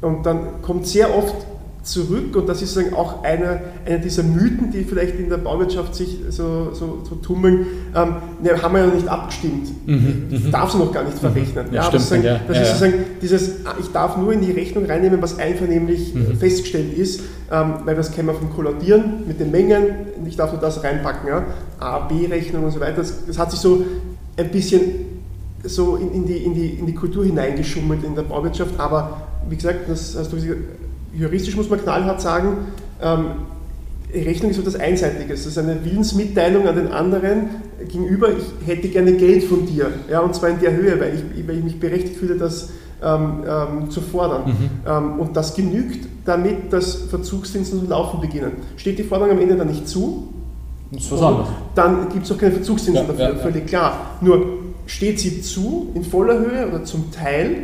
Und 0.00 0.24
dann 0.24 0.62
kommt 0.62 0.86
sehr 0.86 1.14
oft 1.14 1.34
zurück 1.82 2.36
und 2.36 2.48
das 2.48 2.60
ist 2.62 2.78
auch 2.94 3.22
einer, 3.22 3.60
einer 3.86 3.98
dieser 3.98 4.22
Mythen, 4.22 4.70
die 4.70 4.84
vielleicht 4.84 5.18
in 5.18 5.30
der 5.30 5.38
Bauwirtschaft 5.38 5.94
sich 5.94 6.18
so, 6.28 6.72
so, 6.72 7.02
so 7.08 7.14
tummeln, 7.16 7.66
ähm, 7.94 8.16
ne, 8.42 8.62
haben 8.62 8.74
wir 8.74 8.80
ja 8.80 8.86
noch 8.86 8.94
nicht 8.94 9.08
abgestimmt. 9.08 9.68
Mhm, 9.86 10.26
ich 10.30 10.44
mhm. 10.44 10.50
darf 10.50 10.70
sie 10.72 10.78
noch 10.78 10.92
gar 10.92 11.04
nicht 11.04 11.16
mhm. 11.16 11.20
verrechnen. 11.20 11.66
Ja, 11.70 11.74
ja, 11.74 11.82
stimmt, 11.84 12.24
das, 12.24 12.24
ja. 12.24 12.40
das 12.46 12.56
ja, 12.56 12.62
ist 12.62 12.68
sozusagen 12.68 13.04
dieses, 13.22 13.66
ah, 13.66 13.74
ich 13.80 13.90
darf 13.92 14.16
nur 14.18 14.32
in 14.32 14.42
die 14.42 14.52
Rechnung 14.52 14.84
reinnehmen, 14.84 15.22
was 15.22 15.38
einvernehmlich 15.38 16.14
mhm. 16.14 16.36
festgestellt 16.36 16.96
ist, 16.96 17.20
ähm, 17.50 17.74
weil 17.84 17.96
das 17.96 18.12
kennen 18.12 18.28
wir 18.28 18.34
vom 18.34 18.52
Kolladieren 18.52 19.26
mit 19.26 19.40
den 19.40 19.50
Mengen, 19.50 19.84
ich 20.26 20.36
darf 20.36 20.52
nur 20.52 20.60
das 20.60 20.84
reinpacken, 20.84 21.28
ja? 21.28 21.44
A, 21.78 22.00
B-Rechnung 22.00 22.64
und 22.64 22.72
so 22.72 22.80
weiter. 22.80 22.96
Das, 22.96 23.26
das 23.26 23.38
hat 23.38 23.50
sich 23.50 23.60
so 23.60 23.84
ein 24.36 24.50
bisschen 24.50 24.82
so 25.64 25.96
in, 25.96 26.12
in, 26.12 26.26
die, 26.26 26.36
in, 26.36 26.54
die, 26.54 26.68
in 26.70 26.86
die 26.86 26.94
Kultur 26.94 27.24
hineingeschummelt 27.24 28.04
in 28.04 28.14
der 28.14 28.22
Bauwirtschaft, 28.22 28.78
aber 28.78 29.22
wie 29.48 29.56
gesagt, 29.56 29.88
das 29.88 30.16
hast 30.16 30.32
du 30.32 30.36
gesagt, 30.36 30.56
juristisch 31.12 31.56
muss 31.56 31.68
man 31.68 31.80
knallhart 31.82 32.20
sagen, 32.20 32.68
ähm, 33.02 33.26
Rechnung 34.12 34.50
ist 34.50 34.58
etwas 34.58 34.76
Einseitiges. 34.76 35.44
Das 35.44 35.52
ist 35.52 35.58
eine 35.58 35.84
Willensmitteilung 35.84 36.66
an 36.66 36.76
den 36.76 36.88
anderen 36.88 37.50
gegenüber, 37.78 38.28
ich 38.30 38.66
hätte 38.66 38.88
gerne 38.88 39.12
Geld 39.12 39.44
von 39.44 39.66
dir. 39.66 39.90
Ja, 40.10 40.20
und 40.20 40.34
zwar 40.34 40.50
in 40.50 40.60
der 40.60 40.72
Höhe, 40.72 40.98
weil 41.00 41.14
ich, 41.14 41.48
weil 41.48 41.58
ich 41.58 41.64
mich 41.64 41.80
berechtigt 41.80 42.16
fühle, 42.16 42.36
das 42.36 42.70
ähm, 43.02 43.44
ähm, 43.48 43.90
zu 43.90 44.00
fordern. 44.00 44.46
Mhm. 44.46 44.70
Ähm, 44.86 45.20
und 45.20 45.36
das 45.36 45.54
genügt 45.54 46.06
damit, 46.24 46.72
dass 46.72 46.94
Verzugszinsen 46.94 47.80
zu 47.80 47.86
laufen 47.86 48.20
beginnen. 48.20 48.52
Steht 48.76 48.98
die 48.98 49.04
Forderung 49.04 49.32
am 49.32 49.40
Ende 49.40 49.56
dann 49.56 49.68
nicht 49.68 49.88
zu, 49.88 50.28
Das. 51.44 51.48
Dann 51.74 52.08
gibt 52.10 52.26
es 52.26 52.32
auch 52.32 52.38
keine 52.38 52.52
Verzugszinsen 52.52 53.06
ja, 53.06 53.12
dafür, 53.12 53.36
ja, 53.36 53.42
völlig 53.42 53.66
klar. 53.66 54.16
Nur 54.20 54.44
steht 54.86 55.20
sie 55.20 55.40
zu 55.40 55.90
in 55.94 56.04
voller 56.04 56.38
Höhe 56.38 56.68
oder 56.68 56.84
zum 56.84 57.12
Teil, 57.12 57.56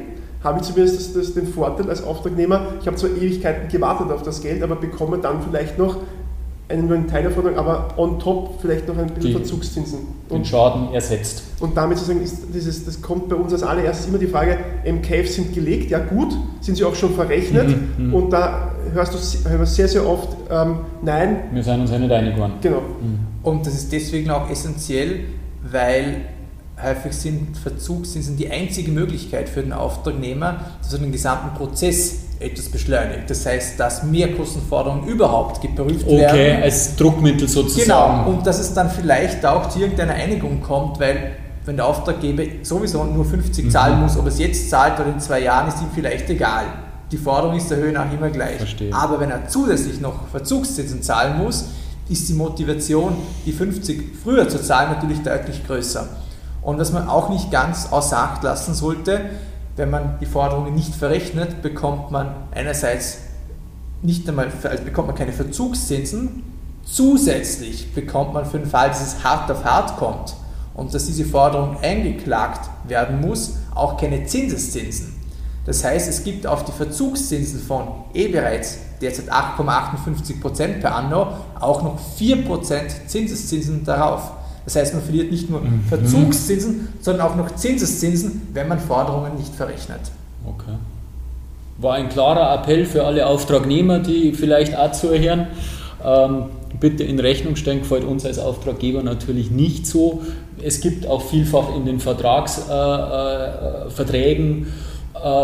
habe 0.47 0.61
ich 0.61 0.67
zumindest 0.67 0.97
das, 0.97 1.13
das, 1.13 1.35
den 1.35 1.47
Vorteil 1.47 1.91
als 1.91 2.03
Auftragnehmer, 2.03 2.69
ich 2.81 2.87
habe 2.87 2.97
zwar 2.97 3.11
Ewigkeiten 3.11 3.69
gewartet 3.69 4.11
auf 4.11 4.23
das 4.23 4.41
Geld, 4.41 4.63
aber 4.63 4.77
bekomme 4.77 5.19
dann 5.19 5.43
vielleicht 5.43 5.77
noch 5.77 5.97
einen, 6.69 6.87
nur 6.87 6.97
einen 6.97 7.07
Teil 7.07 7.25
davon, 7.25 7.55
aber 7.57 7.89
on 7.97 8.19
top 8.19 8.61
vielleicht 8.61 8.89
noch 8.89 8.97
ein 8.97 9.07
bisschen 9.07 9.21
Die, 9.21 9.33
Verzugszinsen. 9.33 9.99
Und, 10.29 10.39
den 10.39 10.45
Schaden 10.45 10.93
ersetzt. 10.93 11.45
Und 11.61 11.77
damit 11.77 11.99
sozusagen 11.99 12.25
ist 12.25 12.47
dieses, 12.53 12.85
das 12.85 13.01
kommt 13.01 13.29
bei 13.29 13.37
uns 13.37 13.53
als 13.53 13.63
allererstes 13.63 14.07
immer 14.07 14.19
die 14.19 14.27
Frage, 14.27 14.59
MKFs 14.85 15.35
sind 15.35 15.55
gelegt, 15.55 15.91
ja 15.91 15.99
gut, 15.99 16.37
sind 16.61 16.77
sie 16.77 16.85
auch 16.85 16.95
schon 16.95 17.15
verrechnet 17.15 17.69
mhm, 17.69 18.09
mhm. 18.09 18.15
und 18.15 18.31
da 18.33 18.73
hörst 18.93 19.15
du 19.15 19.49
hörst 19.49 19.75
sehr, 19.75 19.89
sehr 19.89 20.07
oft, 20.07 20.29
ähm, 20.51 20.79
nein. 21.03 21.41
Wir 21.53 21.63
sind 21.63 21.81
uns 21.81 21.91
ja 21.91 21.99
nicht 21.99 22.13
einig 22.13 22.35
geworden. 22.35 22.55
Genau. 22.61 22.81
Mhm. 22.81 23.19
Und 23.43 23.67
das 23.67 23.75
ist 23.75 23.93
deswegen 23.93 24.31
auch 24.31 24.51
essentiell, 24.51 25.21
weil 25.71 26.23
häufig 26.83 27.13
sind 27.13 27.57
Verzugszinsen 27.57 28.37
die 28.37 28.51
einzige 28.51 28.91
Möglichkeit 28.91 29.49
für 29.49 29.63
den 29.63 29.73
Auftragnehmer, 29.73 30.61
dass 30.83 30.93
er 30.93 30.99
den 30.99 31.13
gesamten 31.13 31.57
Prozess 31.57 32.17
etwas 32.39 32.69
beschleunigt. 32.69 33.31
Das 33.31 33.47
heißt, 33.47 33.81
dass 33.81 34.03
Mehrkostenforderungen 34.03 35.09
überhaupt 35.09 35.63
geprüft 35.63 36.05
okay, 36.07 36.19
werden. 36.19 36.35
Okay, 36.35 36.63
als 36.63 36.97
Druckmittel 36.97 37.49
sozusagen. 37.49 38.25
Genau, 38.25 38.31
und 38.31 38.47
dass 38.47 38.59
es 38.59 38.75
dann 38.75 38.91
vielleicht 38.91 39.45
auch 39.47 39.69
zu 39.69 39.81
irgendeiner 39.81 40.15
Einigung 40.15 40.61
kommt, 40.61 41.01
weil 41.01 41.37
wenn 41.65 41.77
der 41.77 41.87
Auftraggeber 41.87 42.43
sowieso 42.63 43.05
nur 43.05 43.25
50 43.25 43.65
mhm. 43.65 43.71
zahlen 43.71 44.01
muss, 44.01 44.17
ob 44.17 44.27
es 44.27 44.39
jetzt 44.39 44.69
zahlt 44.71 45.01
oder 45.01 45.11
in 45.11 45.21
zwei 45.21 45.41
Jahren, 45.41 45.69
ist 45.69 45.81
ihm 45.81 45.89
vielleicht 45.95 46.29
egal. 46.31 46.65
Die 47.11 47.17
Forderung 47.17 47.57
ist 47.57 47.71
der 47.71 47.79
Höhe 47.79 47.93
nach 47.93 48.13
immer 48.13 48.31
gleich. 48.31 48.59
Verstehe. 48.59 48.93
Aber 48.93 49.19
wenn 49.19 49.31
er 49.31 49.49
zusätzlich 49.49 50.01
noch 50.01 50.29
Verzugszinsen 50.29 51.03
zahlen 51.03 51.39
muss, 51.39 51.67
ist 52.09 52.29
die 52.29 52.35
Motivation, 52.35 53.17
die 53.47 53.53
50 53.53 54.03
früher 54.23 54.49
zu 54.49 54.63
zahlen, 54.63 54.93
natürlich 54.93 55.23
deutlich 55.23 55.67
größer. 55.67 56.09
Und 56.67 56.81
was 56.81 56.93
man 56.93 57.09
auch 57.09 57.29
nicht 57.29 57.53
ganz 57.53 57.93
außer 57.93 58.19
Acht 58.19 58.43
lassen 58.43 58.75
sollte, 58.75 59.21
wenn 59.77 59.89
man 59.89 60.19
die 60.21 60.27
Forderungen 60.27 60.75
nicht 60.75 60.97
verrechnet, 60.97 61.63
bekommt 61.63 62.11
man 62.11 62.35
einerseits 62.53 63.19
nicht 64.03 64.29
einmal, 64.29 64.49
also 64.65 64.83
bekommt 64.83 65.07
man 65.07 65.17
keine 65.17 65.33
Verzugszinsen, 65.33 66.43
zusätzlich 66.85 67.95
bekommt 67.95 68.35
man 68.35 68.45
für 68.47 68.59
den 68.59 68.69
Fall, 68.69 68.89
dass 68.89 69.01
es 69.01 69.23
hart 69.23 69.49
auf 69.49 69.65
hart 69.65 69.97
kommt 69.97 70.35
und 70.75 70.93
dass 70.93 71.07
diese 71.07 71.25
Forderung 71.25 71.77
eingeklagt 71.83 72.69
werden 72.89 73.21
muss, 73.21 73.59
auch 73.73 73.97
keine 73.97 74.25
Zinseszinsen. 74.25 75.15
Das 75.67 75.85
heißt, 75.85 76.09
es 76.09 76.25
gibt 76.25 76.49
auf 76.49 76.65
die 76.65 76.73
Verzugszinsen 76.73 77.61
von 77.61 77.87
eh 78.13 78.27
bereits 78.27 78.79
derzeit 79.01 79.33
8,58% 79.33 80.81
per 80.81 80.97
anno 80.97 81.29
auch 81.61 81.85
noch 81.85 82.01
4% 82.19 83.07
Zinseszinsen 83.07 83.85
darauf. 83.85 84.33
Das 84.67 84.77
heißt, 84.77 84.95
man 84.95 85.03
verliert 85.03 85.31
nicht 85.31 85.49
nur 85.49 85.61
mhm. 85.61 85.81
Verzugszinsen, 85.89 86.89
sondern 87.01 87.27
auch 87.27 87.37
noch 87.37 87.55
Zinseszinsen, 87.55 88.49
wenn 88.53 88.69
man 88.69 88.79
Forderungen 88.79 89.37
nicht 89.37 89.55
verrechnet. 89.55 90.01
Okay. 90.45 90.77
War 91.79 91.95
ein 91.95 92.09
klarer 92.09 92.55
Appell 92.55 92.85
für 92.85 93.05
alle 93.05 93.27
Auftragnehmer, 93.27 94.01
die 94.01 94.33
vielleicht 94.33 94.77
auch 94.77 94.93
zuhören. 94.93 95.47
Ähm, 96.05 96.45
bitte 96.81 97.05
in 97.05 97.21
Rechnung 97.21 97.57
stellen, 97.57 97.81
gefällt 97.81 98.05
uns 98.05 98.27
als 98.27 98.39
Auftraggeber 98.39 99.03
natürlich 99.03 99.51
nicht 99.51 99.87
so. 99.87 100.23
Es 100.63 100.81
gibt 100.81 101.07
auch 101.07 101.23
vielfach 101.23 101.75
in 101.75 101.87
den 101.87 102.01
Vertragsverträgen 102.01 104.65
äh, 104.65 104.67
äh, 104.67 104.67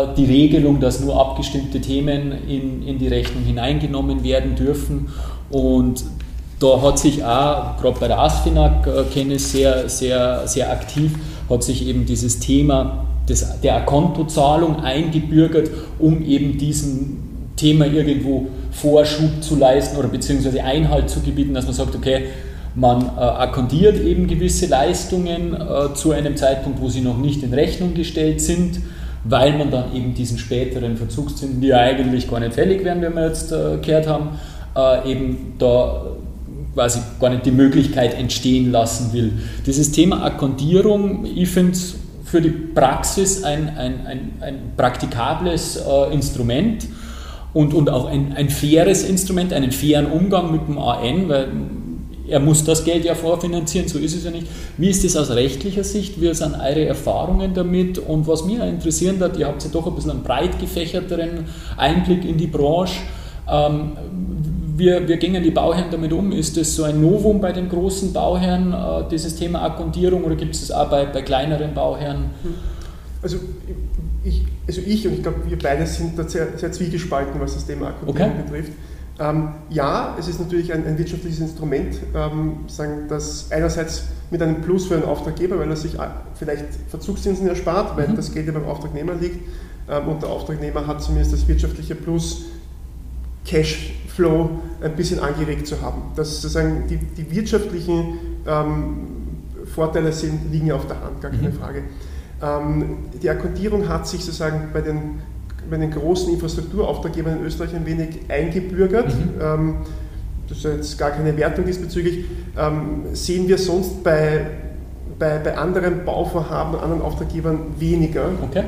äh, 0.03 0.07
die 0.17 0.25
Regelung, 0.25 0.79
dass 0.79 0.99
nur 0.99 1.19
abgestimmte 1.19 1.81
Themen 1.81 2.31
in, 2.47 2.85
in 2.85 2.99
die 2.99 3.07
Rechnung 3.07 3.43
hineingenommen 3.43 4.23
werden 4.23 4.55
dürfen. 4.55 5.09
Und 5.49 6.03
da 6.63 6.81
hat 6.81 6.97
sich 6.97 7.23
auch, 7.23 7.75
gerade 7.77 7.99
bei 7.99 8.07
der 8.07 8.19
ASFINAG 8.19 8.87
äh, 8.87 9.03
kenne 9.13 9.33
ich 9.33 9.45
sehr, 9.45 9.89
sehr, 9.89 10.47
sehr 10.47 10.71
aktiv, 10.71 11.11
hat 11.49 11.61
sich 11.61 11.85
eben 11.85 12.05
dieses 12.05 12.39
Thema 12.39 13.05
des, 13.27 13.59
der 13.61 13.81
Kontozahlung 13.81 14.81
eingebürgert, 14.81 15.69
um 15.99 16.23
eben 16.23 16.57
diesem 16.57 17.17
Thema 17.57 17.85
irgendwo 17.85 18.47
Vorschub 18.71 19.41
zu 19.43 19.57
leisten 19.57 19.97
oder 19.97 20.07
beziehungsweise 20.07 20.63
Einhalt 20.63 21.09
zu 21.09 21.19
gebieten, 21.19 21.53
dass 21.53 21.65
man 21.65 21.73
sagt, 21.73 21.95
okay, 21.95 22.27
man 22.75 23.01
äh, 23.01 23.19
akkontiert 23.19 23.99
eben 23.99 24.27
gewisse 24.27 24.67
Leistungen 24.67 25.53
äh, 25.53 25.93
zu 25.93 26.11
einem 26.11 26.37
Zeitpunkt, 26.37 26.81
wo 26.81 26.87
sie 26.87 27.01
noch 27.01 27.17
nicht 27.17 27.43
in 27.43 27.53
Rechnung 27.53 27.93
gestellt 27.93 28.39
sind, 28.39 28.79
weil 29.25 29.57
man 29.57 29.69
dann 29.69 29.93
eben 29.93 30.13
diesen 30.13 30.37
späteren 30.37 30.95
Verzugszinsen, 30.95 31.59
die 31.59 31.67
ja 31.67 31.79
eigentlich 31.79 32.29
gar 32.29 32.39
nicht 32.39 32.53
fällig 32.53 32.85
wären, 32.85 33.01
wenn 33.01 33.15
wir 33.15 33.27
jetzt 33.27 33.51
äh, 33.51 33.77
gehört 33.81 34.07
haben, 34.07 34.29
äh, 34.75 35.11
eben 35.11 35.53
da 35.59 36.05
quasi 36.73 36.99
gar 37.19 37.29
nicht 37.29 37.45
die 37.45 37.51
Möglichkeit 37.51 38.13
entstehen 38.15 38.71
lassen 38.71 39.13
will. 39.13 39.33
Dieses 39.65 39.91
Thema 39.91 40.23
Akkordierung, 40.23 41.25
ich 41.25 41.49
finde 41.49 41.73
es 41.73 41.95
für 42.25 42.41
die 42.41 42.49
Praxis 42.49 43.43
ein, 43.43 43.69
ein, 43.77 44.07
ein, 44.07 44.31
ein 44.41 44.55
praktikables 44.75 45.77
äh, 45.77 46.13
Instrument 46.13 46.87
und, 47.53 47.73
und 47.73 47.89
auch 47.89 48.07
ein, 48.07 48.33
ein 48.35 48.49
faires 48.49 49.03
Instrument, 49.03 49.53
einen 49.53 49.71
fairen 49.71 50.07
Umgang 50.07 50.51
mit 50.51 50.67
dem 50.67 50.79
AN, 50.79 51.29
weil 51.29 51.47
er 52.27 52.39
muss 52.39 52.63
das 52.63 52.83
Geld 52.83 53.05
ja 53.05 53.15
vorfinanzieren, 53.15 53.87
so 53.87 53.99
ist 53.99 54.15
es 54.15 54.23
ja 54.23 54.31
nicht. 54.31 54.47
Wie 54.77 54.89
ist 54.89 55.03
das 55.03 55.15
aus 55.15 55.29
rechtlicher 55.31 55.83
Sicht? 55.83 56.19
Wie 56.21 56.33
sind 56.33 56.55
eure 56.55 56.85
Erfahrungen 56.85 57.53
damit? 57.53 57.99
Und 57.99 58.27
was 58.27 58.45
mich 58.45 58.59
interessieren 58.59 59.19
hat, 59.19 59.37
ihr 59.37 59.47
habt 59.47 59.63
ja 59.63 59.69
doch 59.71 59.85
ein 59.85 59.93
bisschen 59.93 60.11
einen 60.11 60.23
breit 60.23 60.59
gefächerteren 60.59 61.45
Einblick 61.77 62.25
in 62.25 62.37
die 62.37 62.47
Branche. 62.47 63.01
Ähm, 63.47 63.91
wir, 64.75 65.07
wir 65.07 65.17
gingen 65.17 65.43
die 65.43 65.51
Bauherren 65.51 65.91
damit 65.91 66.13
um? 66.13 66.31
Ist 66.31 66.57
das 66.57 66.75
so 66.75 66.83
ein 66.83 67.01
Novum 67.01 67.39
bei 67.39 67.51
den 67.51 67.69
großen 67.69 68.13
Bauherren, 68.13 68.73
äh, 68.73 69.09
dieses 69.09 69.35
Thema 69.35 69.63
Akkordierung, 69.63 70.23
oder 70.23 70.35
gibt 70.35 70.55
es 70.55 70.61
das 70.61 70.71
auch 70.71 70.89
bei, 70.89 71.05
bei 71.05 71.21
kleineren 71.21 71.73
Bauherren? 71.73 72.31
Also 73.21 73.37
ich, 74.23 74.43
also 74.67 74.81
ich 74.85 75.07
und 75.07 75.13
ich 75.13 75.23
glaube, 75.23 75.41
wir 75.47 75.57
beide 75.57 75.85
sind 75.85 76.17
da 76.17 76.27
sehr, 76.27 76.57
sehr 76.57 76.71
zwiegespalten, 76.71 77.39
was 77.39 77.53
das 77.53 77.65
Thema 77.65 77.87
Akkordierung 77.89 78.31
okay. 78.31 78.43
betrifft. 78.43 78.71
Ähm, 79.19 79.49
ja, 79.69 80.15
es 80.19 80.27
ist 80.27 80.39
natürlich 80.39 80.73
ein, 80.73 80.87
ein 80.87 80.97
wirtschaftliches 80.97 81.39
Instrument, 81.39 81.97
ähm, 82.15 82.57
sagen, 82.67 83.05
das 83.07 83.51
einerseits 83.51 84.05
mit 84.31 84.41
einem 84.41 84.61
Plus 84.61 84.87
für 84.87 84.95
den 84.95 85.05
Auftraggeber, 85.05 85.59
weil 85.59 85.69
er 85.69 85.75
sich 85.75 85.95
äh, 85.95 86.07
vielleicht 86.33 86.65
Verzugszinsen 86.89 87.47
erspart, 87.47 87.95
weil 87.95 88.07
mhm. 88.07 88.15
das 88.15 88.33
Geld 88.33 88.47
ja 88.47 88.53
beim 88.53 88.65
Auftragnehmer 88.65 89.13
liegt 89.13 89.39
ähm, 89.87 90.07
und 90.07 90.23
der 90.23 90.29
Auftragnehmer 90.29 90.87
hat 90.87 91.03
zumindest 91.03 91.33
das 91.33 91.47
wirtschaftliche 91.47 91.93
Plus 91.93 92.45
Cashflow 93.45 94.49
ein 94.81 94.95
bisschen 94.95 95.19
angeregt 95.19 95.67
zu 95.67 95.81
haben. 95.81 96.03
Dass 96.15 96.41
sozusagen 96.41 96.87
die, 96.87 96.97
die 96.97 97.29
wirtschaftlichen 97.35 98.19
ähm, 98.47 99.07
Vorteile 99.73 100.11
sind, 100.11 100.51
liegen 100.51 100.67
ja 100.67 100.75
auf 100.75 100.87
der 100.87 101.01
Hand, 101.01 101.21
gar 101.21 101.31
keine 101.31 101.49
mhm. 101.49 101.53
Frage. 101.53 101.83
Ähm, 102.41 102.97
die 103.21 103.29
Akkordierung 103.29 103.87
hat 103.87 104.07
sich 104.07 104.23
sozusagen 104.23 104.69
bei 104.73 104.81
den, 104.81 105.21
bei 105.69 105.77
den 105.77 105.91
großen 105.91 106.33
Infrastrukturauftraggebern 106.33 107.39
in 107.39 107.45
Österreich 107.45 107.75
ein 107.75 107.85
wenig 107.85 108.19
eingebürgert. 108.29 109.13
Mhm. 109.13 109.41
Ähm, 109.41 109.75
das 110.49 110.57
ist 110.57 110.63
jetzt 110.65 110.97
gar 110.97 111.11
keine 111.11 111.35
Wertung 111.37 111.65
diesbezüglich. 111.65 112.25
Ähm, 112.57 113.03
sehen 113.13 113.47
wir 113.47 113.57
sonst 113.57 114.03
bei 114.03 114.45
bei, 115.17 115.37
bei 115.39 115.57
anderen 115.57 116.05
Bauvorhaben, 116.05 116.77
anderen 116.79 117.01
Auftraggebern 117.01 117.59
weniger, 117.79 118.29
okay. 118.41 118.63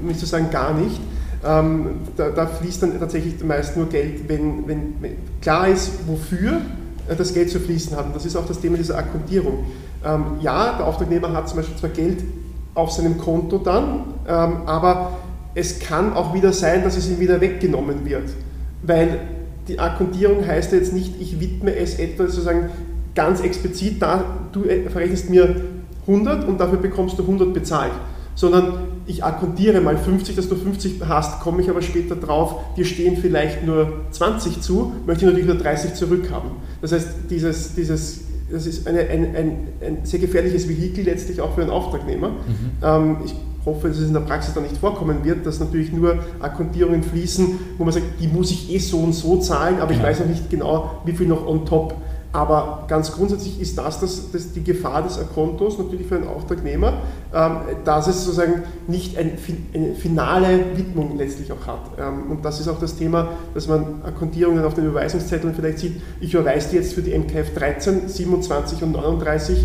um 0.00 0.06
nicht 0.06 0.20
zu 0.20 0.26
sagen 0.26 0.50
gar 0.50 0.74
nicht. 0.74 1.00
Ähm, 1.46 1.86
da, 2.16 2.30
da, 2.30 2.46
fließt 2.46 2.82
dann 2.82 2.98
tatsächlich 2.98 3.42
meist 3.44 3.76
nur 3.76 3.88
Geld, 3.88 4.28
wenn, 4.28 4.66
wenn, 4.66 4.94
wenn, 5.00 5.16
klar 5.42 5.68
ist, 5.68 5.90
wofür 6.06 6.62
äh, 7.08 7.14
das 7.16 7.34
Geld 7.34 7.50
zu 7.50 7.60
fließen 7.60 7.94
hat. 7.96 8.06
Und 8.06 8.16
das 8.16 8.24
ist 8.24 8.34
auch 8.34 8.46
das 8.46 8.60
Thema 8.60 8.78
dieser 8.78 8.96
Akkordierung. 8.96 9.64
Ähm, 10.04 10.24
ja, 10.40 10.76
der 10.78 10.86
Auftragnehmer 10.86 11.32
hat 11.32 11.48
zum 11.48 11.58
Beispiel 11.58 11.76
zwar 11.76 11.90
Geld 11.90 12.24
auf 12.74 12.92
seinem 12.92 13.18
Konto 13.18 13.58
dann, 13.58 14.04
ähm, 14.26 14.56
aber 14.66 15.18
es 15.54 15.80
kann 15.80 16.14
auch 16.14 16.34
wieder 16.34 16.52
sein, 16.52 16.82
dass 16.82 16.96
es 16.96 17.08
ihm 17.10 17.20
wieder 17.20 17.40
weggenommen 17.40 18.04
wird. 18.04 18.30
Weil 18.82 19.20
die 19.68 19.78
Akkordierung 19.78 20.46
heißt 20.46 20.72
ja 20.72 20.78
jetzt 20.78 20.92
nicht, 20.92 21.20
ich 21.20 21.40
widme 21.40 21.76
es 21.76 21.98
etwa 21.98 22.24
sozusagen 22.24 22.70
ganz 23.14 23.40
explizit, 23.40 24.00
da, 24.00 24.24
du 24.52 24.64
äh, 24.64 24.88
verrechnest 24.88 25.28
mir 25.28 25.56
100 26.06 26.48
und 26.48 26.58
dafür 26.58 26.78
bekommst 26.78 27.18
du 27.18 27.22
100 27.22 27.52
bezahlt 27.52 27.92
sondern 28.34 28.74
ich 29.06 29.22
akkontiere 29.22 29.80
mal 29.80 29.96
50, 29.96 30.34
dass 30.36 30.48
du 30.48 30.56
50 30.56 31.00
hast, 31.06 31.40
komme 31.40 31.62
ich 31.62 31.70
aber 31.70 31.82
später 31.82 32.16
drauf, 32.16 32.56
dir 32.76 32.84
stehen 32.84 33.16
vielleicht 33.16 33.64
nur 33.64 33.92
20 34.10 34.60
zu, 34.60 34.92
möchte 35.06 35.24
ich 35.24 35.30
natürlich 35.30 35.46
nur 35.46 35.58
30 35.58 35.94
zurückhaben. 35.94 36.50
Das 36.80 36.92
heißt, 36.92 37.08
dieses, 37.30 37.74
dieses, 37.74 38.20
das 38.50 38.66
ist 38.66 38.86
eine, 38.86 39.00
ein, 39.00 39.36
ein, 39.36 39.56
ein 39.80 39.98
sehr 40.04 40.20
gefährliches 40.20 40.68
Vehikel 40.68 41.04
letztlich 41.04 41.40
auch 41.40 41.54
für 41.54 41.62
einen 41.62 41.70
Auftragnehmer. 41.70 42.30
Mhm. 42.30 42.34
Ähm, 42.82 43.16
ich 43.24 43.34
hoffe, 43.64 43.88
dass 43.88 43.98
es 43.98 44.08
in 44.08 44.12
der 44.12 44.20
Praxis 44.20 44.54
dann 44.54 44.64
nicht 44.64 44.76
vorkommen 44.76 45.24
wird, 45.24 45.46
dass 45.46 45.60
natürlich 45.60 45.92
nur 45.92 46.18
Akkontierungen 46.40 47.02
fließen, 47.02 47.58
wo 47.78 47.84
man 47.84 47.92
sagt, 47.92 48.06
die 48.20 48.28
muss 48.28 48.50
ich 48.50 48.72
eh 48.72 48.78
so 48.78 48.98
und 48.98 49.14
so 49.14 49.38
zahlen, 49.38 49.80
aber 49.80 49.92
ich 49.92 50.02
weiß 50.02 50.20
noch 50.20 50.26
nicht 50.26 50.50
genau, 50.50 51.00
wie 51.04 51.12
viel 51.12 51.26
noch 51.26 51.46
on 51.46 51.64
top 51.64 51.94
Aber 52.34 52.82
ganz 52.88 53.12
grundsätzlich 53.12 53.60
ist 53.60 53.78
das, 53.78 54.00
das, 54.00 54.32
das 54.32 54.52
die 54.52 54.64
Gefahr 54.64 55.04
des 55.04 55.20
Akontos 55.20 55.78
natürlich 55.78 56.08
für 56.08 56.16
einen 56.16 56.26
Auftragnehmer, 56.26 56.94
ähm, 57.32 57.58
dass 57.84 58.08
es 58.08 58.24
sozusagen 58.24 58.64
nicht 58.88 59.16
ein, 59.16 59.38
eine 59.72 59.94
finale 59.94 60.58
Widmung 60.74 61.16
letztlich 61.16 61.52
auch 61.52 61.64
hat. 61.64 61.92
Ähm, 61.96 62.32
und 62.32 62.44
das 62.44 62.58
ist 62.58 62.66
auch 62.66 62.80
das 62.80 62.96
Thema, 62.96 63.28
dass 63.54 63.68
man 63.68 64.02
Akontierungen 64.04 64.64
auf 64.64 64.74
den 64.74 64.86
Überweisungszetteln 64.86 65.54
vielleicht 65.54 65.78
sieht, 65.78 66.02
ich 66.20 66.34
überweise 66.34 66.70
die 66.70 66.76
jetzt 66.76 66.94
für 66.94 67.02
die 67.02 67.16
MKF 67.16 67.54
13, 67.54 68.08
27 68.08 68.82
und 68.82 68.92
39 68.92 69.64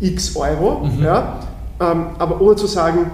x 0.00 0.34
Euro, 0.34 0.86
mhm. 0.86 1.04
ja, 1.04 1.38
ähm, 1.78 2.06
aber 2.18 2.40
ohne 2.40 2.56
zu 2.56 2.66
sagen, 2.66 3.12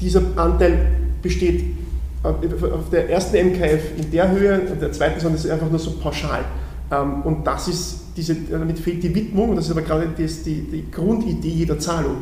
dieser 0.00 0.22
Anteil 0.36 0.86
besteht 1.20 1.76
auf 2.22 2.88
der 2.90 3.10
ersten 3.10 3.36
MKF 3.36 3.98
in 3.98 4.10
der 4.10 4.30
Höhe 4.30 4.62
und 4.72 4.80
der 4.80 4.92
zweiten, 4.92 5.20
sondern 5.20 5.38
es 5.38 5.44
ist 5.44 5.50
einfach 5.50 5.68
nur 5.68 5.78
so 5.78 5.90
pauschal. 5.92 6.40
Ähm, 6.90 7.22
und 7.22 7.46
das 7.46 7.68
ist 7.68 8.09
diese, 8.20 8.36
damit 8.50 8.78
fehlt 8.78 9.02
die 9.02 9.14
Widmung 9.14 9.50
und 9.50 9.56
das 9.56 9.66
ist 9.66 9.70
aber 9.70 9.82
gerade 9.82 10.08
das, 10.16 10.42
die, 10.42 10.60
die 10.60 10.90
Grundidee 10.90 11.48
jeder 11.48 11.78
Zahlung. 11.78 12.16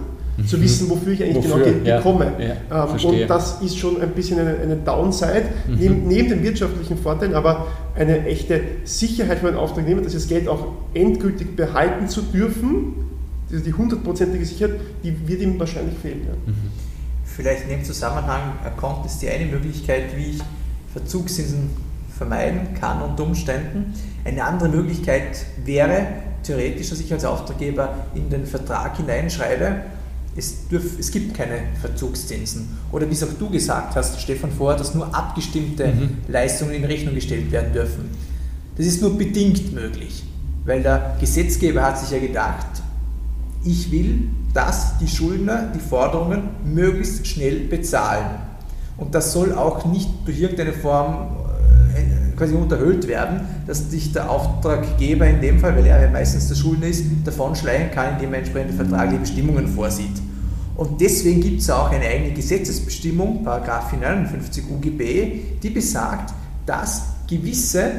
Zu 0.46 0.56
mhm. 0.56 0.62
wissen, 0.62 0.88
wofür 0.88 1.14
ich 1.14 1.24
eigentlich 1.24 1.36
wofür? 1.38 1.64
genau 1.64 1.64
Geld 1.64 1.84
bekomme. 1.84 2.32
Ja, 2.38 2.84
ähm, 2.84 3.04
und 3.04 3.28
das 3.28 3.60
ist 3.60 3.76
schon 3.76 4.00
ein 4.00 4.10
bisschen 4.10 4.38
eine, 4.38 4.56
eine 4.56 4.76
Downside, 4.76 5.46
mhm. 5.66 5.74
neben, 5.74 6.06
neben 6.06 6.28
den 6.28 6.42
wirtschaftlichen 6.44 6.96
Vorteilen, 6.96 7.34
aber 7.34 7.66
eine 7.96 8.24
echte 8.24 8.60
Sicherheit 8.84 9.40
für 9.40 9.48
einen 9.48 9.56
Auftragnehmer, 9.56 10.00
dass 10.00 10.12
das 10.12 10.28
Geld 10.28 10.46
auch 10.46 10.68
endgültig 10.94 11.56
behalten 11.56 12.08
zu 12.08 12.22
dürfen, 12.22 12.94
also 13.50 13.64
die 13.64 13.72
hundertprozentige 13.72 14.44
Sicherheit, 14.44 14.76
die 15.02 15.26
wird 15.26 15.42
ihm 15.42 15.58
wahrscheinlich 15.58 15.98
fehlen. 15.98 16.20
Ja. 16.24 16.52
Mhm. 16.52 16.54
Vielleicht 17.24 17.64
in 17.64 17.70
dem 17.70 17.84
Zusammenhang 17.84 18.52
kommt 18.76 19.06
es 19.06 19.18
die 19.18 19.28
eine 19.28 19.46
Möglichkeit, 19.46 20.16
wie 20.16 20.30
ich 20.30 20.38
Verzugszinsen 20.92 21.70
vermeiden 22.18 22.74
kann 22.78 23.00
unter 23.00 23.22
Umständen. 23.22 23.94
Eine 24.24 24.44
andere 24.44 24.68
Möglichkeit 24.68 25.46
wäre 25.64 26.06
theoretisch, 26.42 26.90
dass 26.90 27.00
ich 27.00 27.12
als 27.12 27.24
Auftraggeber 27.24 27.94
in 28.14 28.28
den 28.28 28.44
Vertrag 28.44 28.96
hineinschreibe, 28.96 29.82
es, 30.36 30.68
dürf, 30.68 30.98
es 30.98 31.10
gibt 31.10 31.36
keine 31.36 31.60
Verzugszinsen. 31.80 32.68
Oder 32.92 33.08
wie 33.08 33.14
es 33.14 33.22
auch 33.22 33.32
du 33.38 33.50
gesagt 33.50 33.96
hast, 33.96 34.20
Stefan, 34.20 34.50
vorher, 34.50 34.78
dass 34.78 34.94
nur 34.94 35.14
abgestimmte 35.14 35.88
mhm. 35.88 36.18
Leistungen 36.28 36.74
in 36.74 36.84
Rechnung 36.84 37.14
gestellt 37.14 37.50
werden 37.50 37.72
dürfen. 37.72 38.10
Das 38.76 38.86
ist 38.86 39.02
nur 39.02 39.18
bedingt 39.18 39.72
möglich, 39.72 40.24
weil 40.64 40.82
der 40.82 41.16
Gesetzgeber 41.20 41.82
hat 41.82 41.98
sich 41.98 42.10
ja 42.10 42.18
gedacht, 42.18 42.66
ich 43.64 43.90
will, 43.90 44.28
dass 44.54 44.98
die 44.98 45.08
Schuldner 45.08 45.72
die 45.74 45.80
Forderungen 45.80 46.50
möglichst 46.64 47.26
schnell 47.26 47.60
bezahlen. 47.60 48.26
Und 48.96 49.14
das 49.14 49.32
soll 49.32 49.52
auch 49.52 49.84
nicht 49.84 50.08
durch 50.24 50.40
irgendeine 50.40 50.72
Form 50.72 51.36
quasi 52.38 52.54
unterhöhlt 52.54 53.06
werden, 53.08 53.40
dass 53.66 53.90
sich 53.90 54.12
der 54.12 54.30
Auftraggeber 54.30 55.26
in 55.26 55.40
dem 55.40 55.58
Fall, 55.58 55.76
weil 55.76 55.86
er 55.86 56.00
ja 56.00 56.10
meistens 56.10 56.48
der 56.48 56.54
Schuldner 56.54 56.86
ist, 56.86 57.04
davon 57.24 57.56
schleichen 57.56 57.90
kann, 57.90 58.14
indem 58.14 58.32
er 58.32 58.38
entsprechende 58.38 58.74
vertragliche 58.74 59.20
Bestimmungen 59.20 59.68
vorsieht. 59.68 60.22
Und 60.76 61.00
deswegen 61.00 61.40
gibt 61.40 61.60
es 61.60 61.68
auch 61.70 61.90
eine 61.90 62.04
eigene 62.06 62.30
Gesetzesbestimmung, 62.32 63.42
Paragraph 63.42 63.92
59 63.92 64.64
UGB, 64.70 65.58
die 65.60 65.70
besagt, 65.70 66.32
dass 66.64 67.02
gewisse 67.28 67.90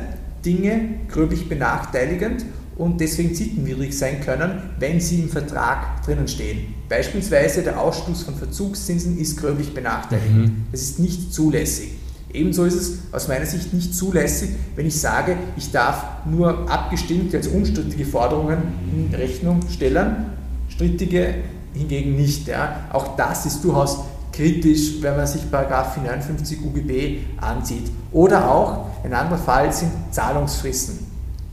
Dinge 0.45 0.81
gröblich 1.09 1.49
benachteiligend 1.49 2.45
und 2.77 3.01
deswegen 3.01 3.35
sittenwidrig 3.35 3.97
sein 3.97 4.21
können, 4.21 4.61
wenn 4.79 5.01
sie 5.01 5.19
im 5.19 5.29
Vertrag 5.29 6.01
drinnen 6.05 6.29
stehen. 6.29 6.73
Beispielsweise 6.87 7.61
der 7.61 7.81
Ausschluss 7.81 8.23
von 8.23 8.35
Verzugszinsen 8.35 9.19
ist 9.19 9.37
gröblich 9.37 9.73
benachteiligend. 9.73 10.47
Mhm. 10.47 10.65
Das 10.71 10.81
ist 10.81 10.99
nicht 10.99 11.33
zulässig. 11.33 11.89
Ebenso 12.31 12.65
ist 12.65 12.75
es 12.75 12.99
aus 13.11 13.27
meiner 13.27 13.45
Sicht 13.45 13.73
nicht 13.73 13.95
zulässig, 13.95 14.51
wenn 14.75 14.85
ich 14.85 14.99
sage, 14.99 15.35
ich 15.57 15.71
darf 15.71 16.25
nur 16.25 16.69
abgestimmte 16.69 17.37
als 17.37 17.47
unstrittige 17.47 18.05
Forderungen 18.05 18.59
in 18.93 19.13
Rechnung 19.15 19.61
stellen, 19.69 20.27
strittige 20.69 21.35
hingegen 21.73 22.15
nicht. 22.15 22.47
Ja. 22.47 22.81
Auch 22.91 23.15
das 23.15 23.45
ist 23.45 23.63
durchaus 23.63 23.99
kritisch, 24.31 25.01
wenn 25.01 25.17
man 25.17 25.27
sich 25.27 25.41
59 25.51 26.59
UGB 26.61 27.19
ansieht. 27.37 27.89
Oder 28.11 28.49
auch 28.49 28.85
ein 29.03 29.13
anderer 29.13 29.39
Fall 29.39 29.73
sind 29.73 29.91
Zahlungsfristen. 30.11 30.99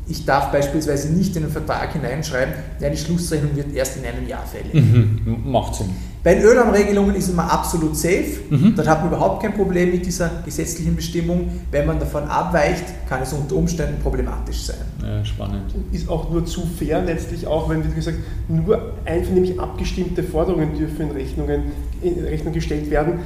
Ich 0.09 0.25
darf 0.25 0.53
beispielsweise 0.53 1.13
nicht 1.13 1.35
in 1.35 1.43
den 1.43 1.51
Vertrag 1.53 1.93
hineinschreiben, 1.93 2.55
ja, 2.79 2.89
die 2.89 2.97
Schlussrechnung 2.97 3.57
wird 3.57 3.75
erst 3.75 3.97
in 3.97 4.05
einem 4.05 4.29
Jahr 4.29 4.45
fällig. 4.47 4.73
Mhm, 4.73 5.51
macht 5.51 5.75
Sinn. 5.75 5.91
Bei 6.27 6.35
den 6.35 6.43
Ölraumregelungen 6.43 7.15
ist 7.15 7.33
man 7.37 7.49
absolut 7.49 7.97
safe. 7.97 8.41
Mhm. 8.51 8.75
Dort 8.75 8.89
hat 8.89 8.99
man 8.99 9.13
überhaupt 9.13 9.45
kein 9.45 9.55
Problem 9.55 9.93
mit 9.93 10.05
dieser 10.05 10.29
gesetzlichen 10.45 10.97
Bestimmung. 10.97 11.49
Wenn 11.71 11.87
man 11.87 12.01
davon 12.01 12.25
abweicht, 12.25 12.83
kann 13.09 13.23
es 13.23 13.33
unter 13.33 13.55
Umständen 13.55 14.03
problematisch 14.03 14.65
sein. 14.65 14.79
Ja, 15.01 15.25
spannend. 15.25 15.73
Ist 15.93 16.09
auch 16.09 16.29
nur 16.29 16.45
zu 16.45 16.63
fair 16.63 17.01
letztlich 17.05 17.47
auch, 17.47 17.69
wenn, 17.69 17.89
wie 17.89 17.95
gesagt, 17.95 18.19
nur 18.49 18.95
einvernehmlich 19.05 19.61
abgestimmte 19.61 20.25
Forderungen 20.25 20.77
dürfen 20.77 21.03
in, 21.03 21.11
Rechnungen, 21.13 21.63
in 22.03 22.25
Rechnung 22.25 22.53
gestellt 22.53 22.91
werden. 22.91 23.21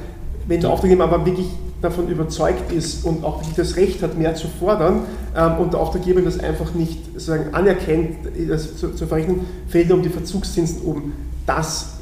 Wenn 0.47 0.61
der 0.61 0.69
Auftraggeber 0.69 1.05
aber 1.05 1.25
wirklich 1.25 1.47
davon 1.81 2.07
überzeugt 2.07 2.71
ist 2.71 3.03
und 3.03 3.23
auch 3.23 3.39
wirklich 3.39 3.55
das 3.55 3.77
Recht 3.77 4.03
hat, 4.03 4.15
mehr 4.15 4.35
zu 4.35 4.45
fordern 4.47 5.05
ähm, 5.35 5.57
und 5.57 5.73
der 5.73 5.79
Auftraggeber 5.79 6.21
das 6.21 6.39
einfach 6.39 6.75
nicht 6.75 7.03
sozusagen 7.13 7.51
anerkennt, 7.55 8.17
das 8.47 8.77
zu, 8.77 8.93
zu 8.93 9.07
verrechnen, 9.07 9.39
fällt 9.69 9.91
um 9.91 10.03
die 10.03 10.09
Verzugszinsen 10.09 10.83
um. 10.83 11.13
Das, 11.47 12.00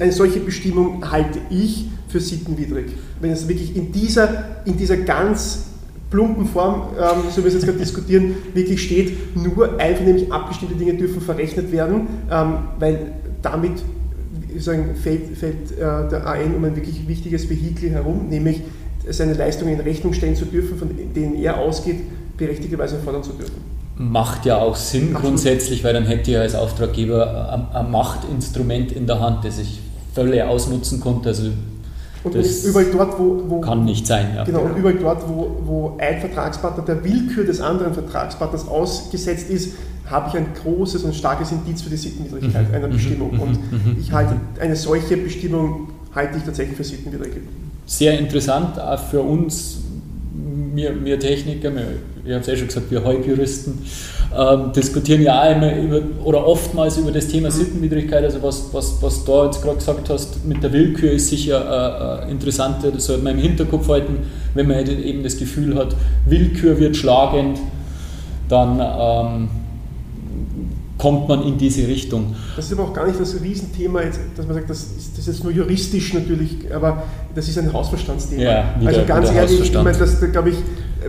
eine 0.00 0.12
solche 0.12 0.40
Bestimmung 0.40 1.10
halte 1.10 1.38
ich 1.50 1.86
für 2.08 2.20
sittenwidrig. 2.20 2.86
Wenn 3.20 3.30
es 3.30 3.48
wirklich 3.48 3.76
in 3.76 3.92
dieser, 3.92 4.62
in 4.64 4.76
dieser 4.76 4.96
ganz 4.96 5.66
plumpen 6.10 6.46
Form, 6.46 6.88
ähm, 6.98 7.30
so 7.30 7.38
wie 7.38 7.44
wir 7.44 7.48
es 7.48 7.54
jetzt 7.54 7.66
gerade 7.66 7.78
diskutieren, 7.86 8.34
wirklich 8.52 8.82
steht, 8.82 9.36
nur 9.36 9.78
einvernehmlich 9.78 10.32
abgestimmte 10.32 10.74
Dinge 10.74 10.94
dürfen 10.94 11.20
verrechnet 11.20 11.70
werden, 11.70 12.08
ähm, 12.30 12.54
weil 12.78 13.12
damit 13.42 13.82
sagen, 14.58 14.96
fällt, 14.96 15.36
fällt 15.36 15.72
äh, 15.72 15.76
der 15.76 16.26
AN 16.26 16.54
um 16.56 16.64
ein 16.64 16.74
wirklich 16.74 17.06
wichtiges 17.06 17.48
Vehikel 17.48 17.90
herum, 17.90 18.28
nämlich 18.28 18.62
seine 19.08 19.34
Leistungen 19.34 19.74
in 19.74 19.80
Rechnung 19.80 20.12
stellen 20.12 20.36
zu 20.36 20.44
dürfen, 20.44 20.76
von 20.76 20.90
denen 21.14 21.36
er 21.36 21.58
ausgeht, 21.58 21.96
berechtigterweise 22.36 22.98
fordern 22.98 23.22
zu 23.22 23.32
dürfen. 23.32 23.79
Macht 23.96 24.46
ja 24.46 24.58
auch 24.58 24.76
Sinn 24.76 25.08
Absolut. 25.08 25.22
grundsätzlich, 25.22 25.84
weil 25.84 25.92
dann 25.92 26.06
hätte 26.06 26.32
er 26.32 26.42
als 26.42 26.54
Auftraggeber 26.54 27.68
ein, 27.74 27.90
Machtinstrument 27.90 28.92
in 28.92 29.06
der 29.06 29.20
Hand, 29.20 29.44
das 29.44 29.58
ich 29.58 29.80
völlig 30.14 30.42
ausnutzen 30.42 31.00
konnte. 31.00 31.28
Also 31.30 31.50
und 32.22 32.34
das 32.34 32.64
überall 32.64 32.86
dort, 32.92 33.18
wo, 33.18 33.42
wo 33.48 33.60
kann 33.60 33.84
nicht 33.84 34.06
sein. 34.06 34.34
Ja. 34.34 34.44
Genau, 34.44 34.60
und 34.60 34.76
überall 34.76 34.96
dort, 34.96 35.28
wo, 35.28 35.56
wo 35.64 35.98
ein 35.98 36.20
Vertragspartner 36.20 36.84
der 36.84 37.04
Willkür 37.04 37.44
des 37.44 37.60
anderen 37.60 37.94
Vertragspartners 37.94 38.68
ausgesetzt 38.68 39.50
ist, 39.50 39.74
habe 40.06 40.28
ich 40.28 40.36
ein 40.36 40.46
großes 40.62 41.04
und 41.04 41.14
starkes 41.14 41.52
Indiz 41.52 41.82
für 41.82 41.90
die 41.90 41.96
Sittenwidrigkeit 41.96 42.68
mhm. 42.68 42.74
einer 42.74 42.88
mhm. 42.88 42.92
Bestimmung. 42.92 43.30
Und 43.38 43.72
mhm. 43.72 43.96
ich 43.98 44.12
halte 44.12 44.36
eine 44.60 44.76
solche 44.76 45.16
Bestimmung 45.16 45.88
halte 46.14 46.38
ich 46.38 46.44
tatsächlich 46.44 46.76
für 46.76 46.84
sittenwidrig 46.84 47.32
sehr 47.90 48.16
interessant 48.18 48.78
auch 48.78 49.00
für 49.00 49.20
uns, 49.20 49.78
wir, 50.74 51.04
wir 51.04 51.18
Techniker, 51.18 51.74
wir, 51.74 51.86
ich 52.24 52.30
habe 52.30 52.40
es 52.40 52.46
ja 52.46 52.56
schon 52.56 52.66
gesagt, 52.68 52.90
wir 52.90 53.04
Halbjuristen, 53.04 53.78
ähm, 54.36 54.72
diskutieren 54.72 55.22
ja 55.22 55.42
auch 55.42 55.50
immer 55.50 55.76
über, 55.76 56.02
oder 56.24 56.46
oftmals 56.46 56.98
über 56.98 57.10
das 57.10 57.28
Thema 57.28 57.50
Sittenwidrigkeit. 57.50 58.22
Also 58.22 58.42
was, 58.42 58.72
was, 58.72 59.02
was 59.02 59.24
du 59.24 59.44
jetzt 59.44 59.62
gerade 59.62 59.76
gesagt 59.76 60.08
hast 60.08 60.44
mit 60.44 60.62
der 60.62 60.72
Willkür 60.72 61.12
ist 61.12 61.28
sicher 61.28 62.22
äh, 62.24 62.28
äh, 62.28 62.30
interessant, 62.30 62.76
das 62.82 63.06
sollte 63.06 63.24
man 63.24 63.36
im 63.36 63.42
Hinterkopf 63.42 63.88
halten, 63.88 64.18
wenn 64.54 64.68
man 64.68 64.86
eben 64.86 65.22
das 65.22 65.38
Gefühl 65.38 65.76
hat, 65.76 65.96
Willkür 66.26 66.78
wird 66.78 66.96
schlagend, 66.96 67.58
dann 68.48 68.80
ähm, 68.80 69.48
kommt 71.00 71.28
man 71.28 71.42
in 71.42 71.56
diese 71.56 71.86
Richtung. 71.88 72.34
Das 72.56 72.66
ist 72.66 72.72
aber 72.72 72.88
auch 72.88 72.92
gar 72.92 73.06
nicht 73.06 73.18
das 73.18 73.40
Riesenthema, 73.40 74.02
jetzt, 74.02 74.20
dass 74.36 74.46
man 74.46 74.54
sagt, 74.54 74.68
das 74.68 74.82
ist, 74.82 75.16
das 75.16 75.28
ist 75.28 75.42
nur 75.42 75.52
juristisch 75.52 76.12
natürlich, 76.12 76.72
aber 76.74 77.04
das 77.34 77.48
ist 77.48 77.58
ein 77.58 77.72
Hausverstandsthema. 77.72 78.42
Ja, 78.42 78.74
wieder, 78.78 78.88
also 78.88 79.04
ganz 79.06 79.32
ehrlich, 79.32 79.60
ich 79.60 79.72
meine, 79.72 79.96
das 79.96 80.20
glaube 80.32 80.50
ich, 80.50 80.56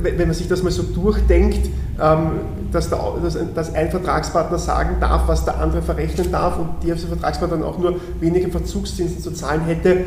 wenn 0.01 0.17
man 0.17 0.34
sich 0.34 0.47
das 0.47 0.63
mal 0.63 0.71
so 0.71 0.84
durchdenkt, 0.84 1.69
ähm, 2.01 2.32
dass, 2.71 2.89
der, 2.89 2.99
dass, 3.21 3.38
dass, 3.54 3.75
ein 3.75 3.91
Vertragspartner 3.91 4.58
sagen 4.58 4.95
darf, 5.01 5.27
was 5.27 5.43
der 5.43 5.60
andere 5.60 5.82
verrechnen 5.82 6.32
darf 6.32 6.58
und 6.58 6.69
der 6.88 6.95
Vertragspartner 6.95 7.58
dann 7.58 7.65
auch 7.65 7.77
nur 7.77 7.95
weniger 8.21 8.49
Verzugszinsen 8.49 9.19
zu 9.19 9.32
zahlen 9.32 9.65
hätte, 9.65 10.06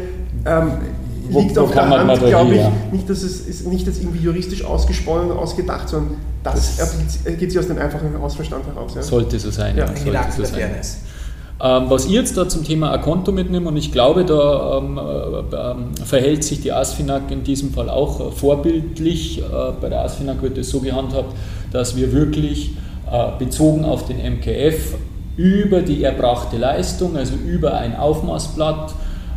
ähm, 1.28 1.36
liegt 1.36 1.56
wo, 1.56 1.60
wo 1.60 1.64
auf 1.64 1.72
der 1.72 1.88
Hand, 1.88 2.26
glaube 2.26 2.54
ich, 2.54 2.60
ja. 2.60 2.72
nicht, 2.92 3.08
dass 3.08 3.22
es 3.22 3.40
ist 3.40 3.66
nicht 3.66 3.86
jetzt 3.86 4.02
irgendwie 4.02 4.22
juristisch 4.22 4.64
ausgesponnen 4.64 5.30
und 5.30 5.38
ausgedacht, 5.38 5.88
sondern 5.88 6.18
das, 6.42 6.76
das 6.76 6.94
ergibt 7.24 7.52
sich 7.52 7.58
aus 7.58 7.68
dem 7.68 7.78
einfachen 7.78 8.20
Hausverstand 8.20 8.66
heraus. 8.66 8.94
Ja. 8.94 9.02
Sollte 9.02 9.38
so 9.38 9.50
sein. 9.50 9.76
Ja. 9.76 9.86
Sollte 9.86 10.32
so 10.36 10.44
sein. 10.44 10.70
Ähm, 11.62 11.84
was 11.88 12.06
ich 12.06 12.10
jetzt 12.10 12.36
da 12.36 12.48
zum 12.48 12.64
Thema 12.64 12.90
Akonto 12.90 13.30
mitnehme, 13.30 13.68
und 13.68 13.76
ich 13.76 13.92
glaube, 13.92 14.24
da 14.24 14.78
ähm, 14.78 14.98
äh, 14.98 15.56
ähm, 15.56 15.94
verhält 16.04 16.42
sich 16.42 16.60
die 16.60 16.72
ASFINAG 16.72 17.30
in 17.30 17.44
diesem 17.44 17.72
Fall 17.72 17.88
auch 17.88 18.20
äh, 18.20 18.30
vorbildlich. 18.32 19.38
Äh, 19.38 19.42
bei 19.80 19.88
der 19.88 20.02
ASFINAG 20.02 20.42
wird 20.42 20.58
es 20.58 20.70
so 20.70 20.80
gehandhabt, 20.80 21.34
dass 21.72 21.96
wir 21.96 22.12
wirklich 22.12 22.72
äh, 23.10 23.38
bezogen 23.38 23.84
auf 23.84 24.06
den 24.06 24.18
MKF 24.18 24.96
über 25.36 25.80
die 25.80 26.02
erbrachte 26.02 26.58
Leistung, 26.58 27.16
also 27.16 27.34
über 27.34 27.74
ein 27.74 27.96
Aufmaßblatt, 27.96 28.94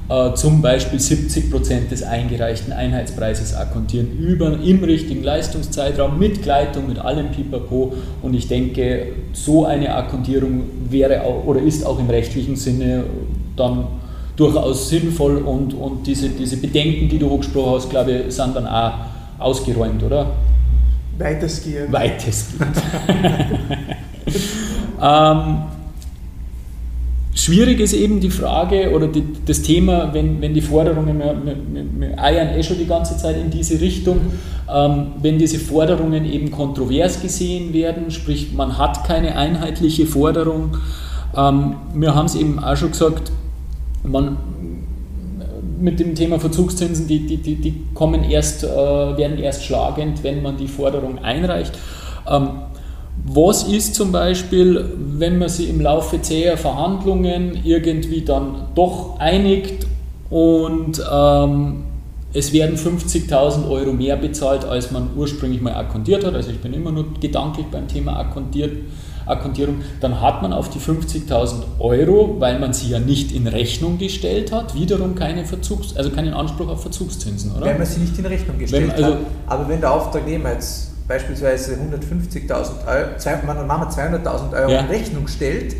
äh, 0.09 0.33
zum 0.35 0.61
Beispiel 0.61 0.99
70 0.99 1.51
Prozent 1.51 1.91
des 1.91 2.03
eingereichten 2.03 2.71
Einheitspreises 2.71 3.53
akkontieren 3.55 4.17
über, 4.17 4.57
im 4.63 4.83
richtigen 4.83 5.23
Leistungszeitraum 5.23 6.17
mit 6.17 6.43
Gleitung, 6.43 6.87
mit 6.87 6.99
allem 6.99 7.31
Pipapo. 7.31 7.93
Und 8.21 8.33
ich 8.33 8.47
denke, 8.47 9.07
so 9.33 9.65
eine 9.65 9.93
Akkontierung 9.93 10.63
wäre 10.89 11.23
auch, 11.23 11.45
oder 11.45 11.61
ist 11.61 11.85
auch 11.85 11.99
im 11.99 12.09
rechtlichen 12.09 12.55
Sinne 12.55 13.03
dann 13.57 13.87
durchaus 14.37 14.89
sinnvoll 14.89 15.37
und, 15.37 15.73
und 15.73 16.07
diese, 16.07 16.29
diese 16.29 16.57
Bedenken, 16.57 17.09
die 17.09 17.19
du 17.19 17.29
hochgesprochen 17.29 17.73
hast, 17.75 17.89
glaube 17.89 18.11
ich, 18.11 18.33
sind 18.33 18.55
dann 18.55 18.67
auch 18.67 18.93
ausgeräumt, 19.39 20.03
oder? 20.03 20.31
Weitestgehend. 21.17 21.91
Weitestgehend. 21.91 22.77
ähm, 25.01 25.63
Schwierig 27.37 27.79
ist 27.79 27.93
eben 27.93 28.19
die 28.19 28.31
Frage 28.31 28.91
oder 28.95 29.07
die, 29.07 29.23
das 29.45 29.61
Thema, 29.61 30.11
wenn, 30.11 30.41
wenn 30.41 30.55
die 30.55 30.61
Forderungen, 30.61 31.19
wir, 31.19 31.35
wir, 31.45 31.55
wir 31.99 32.19
eiern 32.19 32.49
eh 32.57 32.63
schon 32.63 32.79
die 32.79 32.87
ganze 32.87 33.15
Zeit 33.15 33.37
in 33.37 33.51
diese 33.51 33.79
Richtung, 33.79 34.19
ähm, 34.73 35.11
wenn 35.21 35.37
diese 35.37 35.59
Forderungen 35.59 36.25
eben 36.25 36.49
kontrovers 36.49 37.21
gesehen 37.21 37.73
werden, 37.73 38.09
sprich 38.09 38.53
man 38.53 38.79
hat 38.79 39.03
keine 39.03 39.35
einheitliche 39.35 40.07
Forderung. 40.07 40.77
Ähm, 41.35 41.75
wir 41.93 42.15
haben 42.15 42.25
es 42.25 42.33
eben 42.33 42.57
auch 42.57 42.75
schon 42.75 42.89
gesagt, 42.89 43.31
man, 44.01 44.37
mit 45.79 45.99
dem 45.99 46.15
Thema 46.15 46.39
Verzugszinsen, 46.39 47.07
die, 47.07 47.27
die, 47.27 47.37
die, 47.37 47.55
die 47.55 47.83
kommen 47.93 48.23
erst, 48.23 48.63
äh, 48.63 48.67
werden 48.67 49.37
erst 49.37 49.63
schlagend, 49.63 50.23
wenn 50.23 50.41
man 50.41 50.57
die 50.57 50.67
Forderung 50.67 51.19
einreicht. 51.19 51.77
Ähm, 52.27 52.49
was 53.25 53.63
ist 53.63 53.95
zum 53.95 54.11
Beispiel, 54.11 54.85
wenn 54.97 55.37
man 55.37 55.49
sich 55.49 55.69
im 55.69 55.81
Laufe 55.81 56.21
zäher 56.21 56.57
Verhandlungen 56.57 57.59
irgendwie 57.63 58.21
dann 58.21 58.67
doch 58.75 59.19
einigt 59.19 59.85
und 60.29 61.01
ähm, 61.11 61.83
es 62.33 62.53
werden 62.53 62.77
50.000 62.77 63.69
Euro 63.69 63.93
mehr 63.93 64.17
bezahlt, 64.17 64.65
als 64.65 64.91
man 64.91 65.09
ursprünglich 65.15 65.61
mal 65.61 65.73
akkontiert 65.73 66.25
hat. 66.25 66.35
Also 66.35 66.51
ich 66.51 66.59
bin 66.59 66.73
immer 66.73 66.91
nur 66.91 67.05
gedanklich 67.19 67.65
beim 67.67 67.87
Thema 67.87 68.19
Akkontiert, 68.19 68.71
Akkontierung. 69.25 69.77
Dann 70.01 70.21
hat 70.21 70.41
man 70.41 70.53
auf 70.53 70.69
die 70.69 70.79
50.000 70.79 71.79
Euro, 71.79 72.35
weil 72.39 72.59
man 72.59 72.73
sie 72.73 72.89
ja 72.89 72.99
nicht 72.99 73.31
in 73.31 73.47
Rechnung 73.47 73.97
gestellt 73.97 74.51
hat, 74.51 74.75
wiederum 74.75 75.15
keine 75.15 75.45
Verzugs-, 75.45 75.95
also 75.95 76.11
keinen 76.11 76.33
Anspruch 76.33 76.67
auf 76.67 76.81
Verzugszinsen, 76.81 77.53
oder? 77.55 77.65
Wenn 77.65 77.77
man 77.77 77.87
sie 77.87 78.01
nicht 78.01 78.17
in 78.17 78.25
Rechnung 78.25 78.57
gestellt 78.57 78.83
wenn, 78.83 78.91
also, 78.91 79.15
hat. 79.15 79.21
Aber 79.47 79.69
wenn 79.69 79.81
der 79.81 79.93
Auftragnehmer 79.93 80.53
jetzt 80.53 80.86
beispielsweise 81.07 81.75
150.000 81.75 82.85
Euro, 82.85 83.45
man 83.45 83.67
Mama 83.67 83.89
200.000 83.89 84.53
Euro 84.53 84.71
ja. 84.71 84.79
in 84.81 84.87
Rechnung 84.87 85.27
stellt 85.27 85.73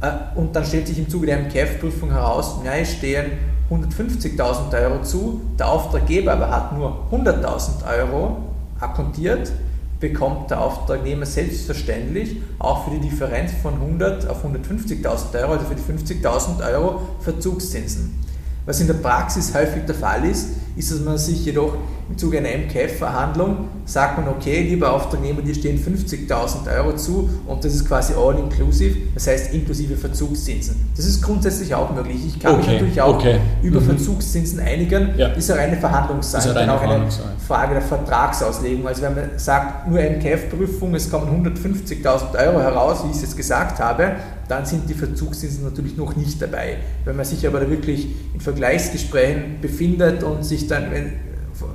äh, 0.00 0.38
und 0.38 0.54
dann 0.54 0.64
stellt 0.64 0.86
sich 0.86 0.98
im 0.98 1.08
Zuge 1.08 1.26
der 1.26 1.38
MKF-Prüfung 1.38 2.10
heraus, 2.10 2.60
mir 2.62 2.84
stehen 2.84 3.32
150.000 3.70 4.82
Euro 4.82 5.02
zu, 5.02 5.40
der 5.58 5.68
Auftraggeber 5.68 6.32
aber 6.32 6.50
hat 6.50 6.76
nur 6.76 7.06
100.000 7.12 7.86
Euro 7.98 8.38
akkontiert, 8.80 9.52
bekommt 10.00 10.50
der 10.50 10.60
Auftragnehmer 10.60 11.26
selbstverständlich 11.26 12.38
auch 12.58 12.84
für 12.84 12.90
die 12.92 13.00
Differenz 13.00 13.52
von 13.62 13.74
100 13.74 14.28
auf 14.28 14.44
150.000 14.44 15.40
Euro, 15.42 15.52
also 15.52 15.66
für 15.66 15.74
die 15.74 15.82
50.000 15.82 16.72
Euro 16.72 17.02
Verzugszinsen. 17.20 18.18
Was 18.66 18.80
in 18.80 18.86
der 18.86 18.94
Praxis 18.94 19.54
häufig 19.54 19.84
der 19.84 19.94
Fall 19.94 20.24
ist, 20.24 20.48
ist, 20.76 20.90
dass 20.90 21.00
man 21.00 21.18
sich 21.18 21.44
jedoch 21.44 21.76
im 22.10 22.18
Zuge 22.18 22.38
einer 22.38 22.48
MKF-Verhandlung 22.48 23.68
sagt 23.84 24.18
man, 24.18 24.28
okay, 24.28 24.62
lieber 24.62 24.92
Auftragnehmer, 24.92 25.42
dir 25.42 25.54
stehen 25.54 25.78
50.000 25.78 26.76
Euro 26.76 26.96
zu 26.96 27.30
und 27.46 27.64
das 27.64 27.74
ist 27.74 27.86
quasi 27.86 28.14
all 28.14 28.36
inclusive, 28.36 28.96
das 29.14 29.28
heißt 29.28 29.54
inklusive 29.54 29.96
Verzugszinsen. 29.96 30.90
Das 30.96 31.06
ist 31.06 31.22
grundsätzlich 31.22 31.72
auch 31.74 31.94
möglich. 31.94 32.16
Ich 32.26 32.40
kann 32.40 32.54
okay, 32.54 32.60
mich 32.60 32.72
natürlich 32.72 33.00
auch 33.00 33.14
okay. 33.14 33.38
über 33.62 33.80
mhm. 33.80 33.86
Verzugszinsen 33.86 34.58
einigen. 34.58 35.10
Ja. 35.16 35.28
Das 35.28 35.38
ist 35.38 35.50
eine 35.52 35.60
reine 35.60 35.76
Verhandlungssache. 35.76 36.48
Ist 36.48 36.56
eine, 36.56 36.74
auch 36.74 36.82
eine 36.82 37.06
Frage 37.46 37.74
der 37.74 37.82
Vertragsauslegung. 37.82 38.88
Also 38.88 39.02
wenn 39.02 39.14
man 39.14 39.30
sagt, 39.36 39.88
nur 39.88 40.00
MKF-Prüfung, 40.00 40.94
es 40.96 41.08
kommen 41.08 41.44
150.000 41.46 42.46
Euro 42.46 42.60
heraus, 42.60 43.04
wie 43.04 43.10
ich 43.10 43.16
es 43.16 43.22
jetzt 43.22 43.36
gesagt 43.36 43.78
habe, 43.78 44.16
dann 44.48 44.66
sind 44.66 44.90
die 44.90 44.94
Verzugszinsen 44.94 45.62
natürlich 45.62 45.96
noch 45.96 46.16
nicht 46.16 46.42
dabei. 46.42 46.78
Wenn 47.04 47.14
man 47.14 47.24
sich 47.24 47.46
aber 47.46 47.60
da 47.60 47.70
wirklich 47.70 48.08
in 48.34 48.40
Vergleichsgesprächen 48.40 49.60
befindet 49.60 50.24
und 50.24 50.44
sich 50.44 50.66
dann, 50.66 50.90
wenn, 50.90 51.12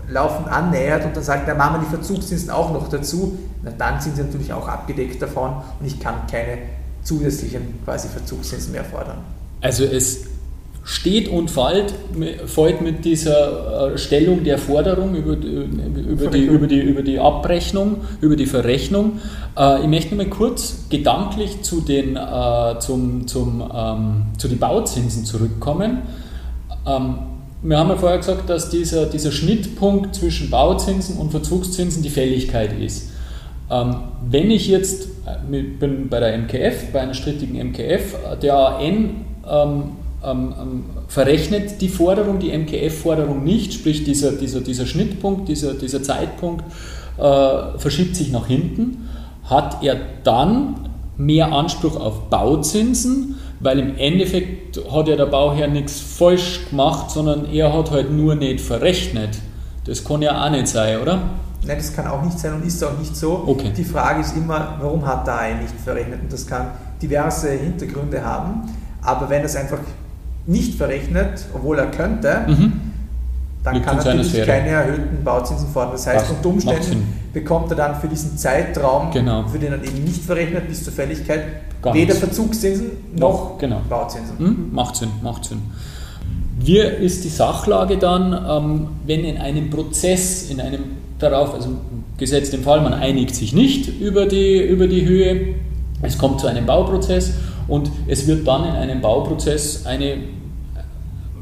laufend 0.09 0.47
annähert 0.47 1.05
und 1.05 1.15
dann 1.15 1.23
sagt, 1.23 1.47
da 1.47 1.55
machen 1.55 1.75
wir 1.75 1.79
die 1.81 1.95
Verzugszinsen 1.95 2.49
auch 2.49 2.71
noch 2.71 2.89
dazu, 2.89 3.37
na, 3.63 3.71
dann 3.71 3.99
sind 3.99 4.15
sie 4.15 4.23
natürlich 4.23 4.53
auch 4.53 4.67
abgedeckt 4.67 5.21
davon 5.21 5.51
und 5.79 5.85
ich 5.85 5.99
kann 5.99 6.27
keine 6.29 6.59
zusätzlichen 7.03 7.79
quasi 7.83 8.07
Verzugszinsen 8.07 8.71
mehr 8.71 8.83
fordern. 8.83 9.17
Also 9.61 9.83
es 9.83 10.25
steht 10.83 11.27
und 11.29 11.49
fällt, 11.49 11.95
fällt 12.45 12.81
mit 12.81 13.03
dieser 13.05 13.93
äh, 13.93 13.97
Stellung 13.97 14.43
der 14.43 14.59
Forderung 14.59 15.15
über, 15.15 15.33
über, 15.33 16.27
die, 16.27 16.45
über, 16.45 16.67
die, 16.67 16.79
über 16.79 17.01
die 17.01 17.19
Abrechnung, 17.19 18.01
über 18.21 18.35
die 18.35 18.45
Verrechnung. 18.45 19.19
Äh, 19.57 19.81
ich 19.81 19.87
möchte 19.87 20.13
mal 20.13 20.27
kurz 20.27 20.85
gedanklich 20.89 21.63
zu 21.63 21.81
den, 21.81 22.15
äh, 22.15 22.79
zum, 22.79 23.27
zum, 23.27 23.63
ähm, 23.75 24.25
zu 24.37 24.47
den 24.47 24.59
Bauzinsen 24.59 25.25
zurückkommen. 25.25 26.03
Ähm, 26.85 27.15
wir 27.67 27.79
haben 27.79 27.89
ja 27.89 27.95
vorher 27.95 28.19
gesagt, 28.19 28.49
dass 28.49 28.69
dieser, 28.69 29.07
dieser 29.07 29.31
Schnittpunkt 29.31 30.15
zwischen 30.15 30.49
Bauzinsen 30.49 31.17
und 31.17 31.31
Verzugszinsen 31.31 32.03
die 32.03 32.09
Fälligkeit 32.09 32.79
ist. 32.79 33.09
Ähm, 33.71 33.95
wenn 34.29 34.51
ich 34.51 34.67
jetzt, 34.67 35.07
äh, 35.25 35.51
bin 35.51 36.07
bei 36.09 36.19
der 36.19 36.37
MKF, 36.37 36.91
bei 36.93 37.01
einer 37.01 37.15
strittigen 37.15 37.55
MKF, 37.55 38.15
der 38.41 38.55
AN 38.55 39.25
ähm, 39.49 39.83
ähm, 40.23 40.53
ähm, 40.59 40.83
verrechnet 41.07 41.81
die 41.81 41.89
Forderung, 41.89 42.39
die 42.39 42.55
MKF-Forderung 42.55 43.43
nicht, 43.43 43.73
sprich 43.73 44.03
dieser, 44.03 44.33
dieser, 44.33 44.61
dieser 44.61 44.85
Schnittpunkt, 44.85 45.47
dieser, 45.49 45.73
dieser 45.73 46.03
Zeitpunkt 46.03 46.63
äh, 47.17 47.77
verschiebt 47.77 48.15
sich 48.15 48.31
nach 48.31 48.47
hinten, 48.47 49.09
hat 49.43 49.83
er 49.83 49.97
dann 50.23 50.89
mehr 51.17 51.51
Anspruch 51.51 51.95
auf 51.99 52.29
Bauzinsen, 52.29 53.34
weil 53.59 53.79
im 53.79 53.97
Endeffekt 53.97 54.79
hat 54.91 55.07
ja 55.07 55.15
der 55.15 55.25
Bauherr 55.25 55.67
nichts 55.67 55.99
falsch 55.99 56.61
gemacht, 56.69 57.11
sondern 57.11 57.45
er 57.51 57.73
hat 57.73 57.91
halt 57.91 58.11
nur 58.11 58.35
nicht 58.35 58.61
verrechnet. 58.61 59.37
Das 59.85 60.03
kann 60.03 60.21
ja 60.21 60.45
auch 60.45 60.49
nicht 60.49 60.67
sein, 60.67 60.99
oder? 60.99 61.21
Nein, 61.65 61.77
das 61.77 61.95
kann 61.95 62.07
auch 62.07 62.21
nicht 62.21 62.37
sein 62.37 62.53
und 62.53 62.65
ist 62.65 62.83
auch 62.83 62.97
nicht 62.97 63.15
so. 63.15 63.43
Okay. 63.47 63.71
Die 63.75 63.83
Frage 63.83 64.21
ist 64.21 64.35
immer, 64.35 64.77
warum 64.79 65.05
hat 65.05 65.25
der 65.25 65.37
ein 65.37 65.61
nicht 65.61 65.73
verrechnet? 65.83 66.21
Und 66.21 66.31
das 66.31 66.45
kann 66.45 66.67
diverse 67.01 67.51
Hintergründe 67.51 68.23
haben. 68.23 68.71
Aber 69.01 69.29
wenn 69.29 69.39
er 69.39 69.45
es 69.45 69.55
einfach 69.55 69.79
nicht 70.45 70.75
verrechnet, 70.75 71.45
obwohl 71.53 71.79
er 71.79 71.87
könnte, 71.87 72.45
mhm 72.47 72.85
dann 73.65 73.81
kann 73.81 73.97
er 73.97 74.13
natürlich 74.13 74.45
keine 74.45 74.69
erhöhten 74.69 75.23
Bauzinsen 75.23 75.67
fordern. 75.69 75.93
Das 75.93 76.05
heißt, 76.07 76.29
unter 76.29 76.49
Umständen 76.49 77.24
bekommt 77.35 77.69
er 77.69 77.75
dann 77.75 77.99
für 77.99 78.07
diesen 78.07 78.37
Zeitraum, 78.37 79.11
genau. 79.11 79.45
für 79.47 79.59
den 79.59 79.73
er 79.73 79.83
eben 79.83 80.05
nicht 80.05 80.23
verrechnet 80.23 80.69
bis 80.69 80.85
zur 80.85 80.93
Fälligkeit, 80.93 81.43
Gar 81.81 81.93
weder 81.93 82.13
nichts. 82.13 82.19
Verzugszinsen 82.19 82.91
noch 83.13 83.57
genau. 83.57 83.81
Bauzinsen. 83.89 84.35
Mhm. 84.39 84.69
Macht 84.71 84.95
Sinn, 84.95 85.09
macht 85.21 85.43
Sinn. 85.43 85.61
Wie 86.57 86.79
ist 86.79 87.25
die 87.25 87.29
Sachlage 87.29 87.97
dann, 87.97 88.33
ähm, 88.33 88.87
wenn 89.05 89.25
in 89.25 89.37
einem 89.37 89.69
Prozess, 89.69 90.49
in 90.49 90.61
einem 90.61 90.83
darauf, 91.19 91.53
also 91.53 91.71
gesetzt 92.17 92.53
im 92.53 92.63
Fall, 92.63 92.79
man 92.81 92.93
einigt 92.93 93.35
sich 93.35 93.51
nicht 93.51 93.99
über 93.99 94.27
die, 94.27 94.61
über 94.61 94.87
die 94.87 95.05
Höhe, 95.05 95.55
es 96.01 96.17
kommt 96.17 96.39
zu 96.39 96.47
einem 96.47 96.65
Bauprozess 96.65 97.33
und 97.67 97.91
es 98.07 98.27
wird 98.27 98.47
dann 98.47 98.63
in 98.63 98.75
einem 98.75 99.01
Bauprozess 99.01 99.85
eine 99.85 100.19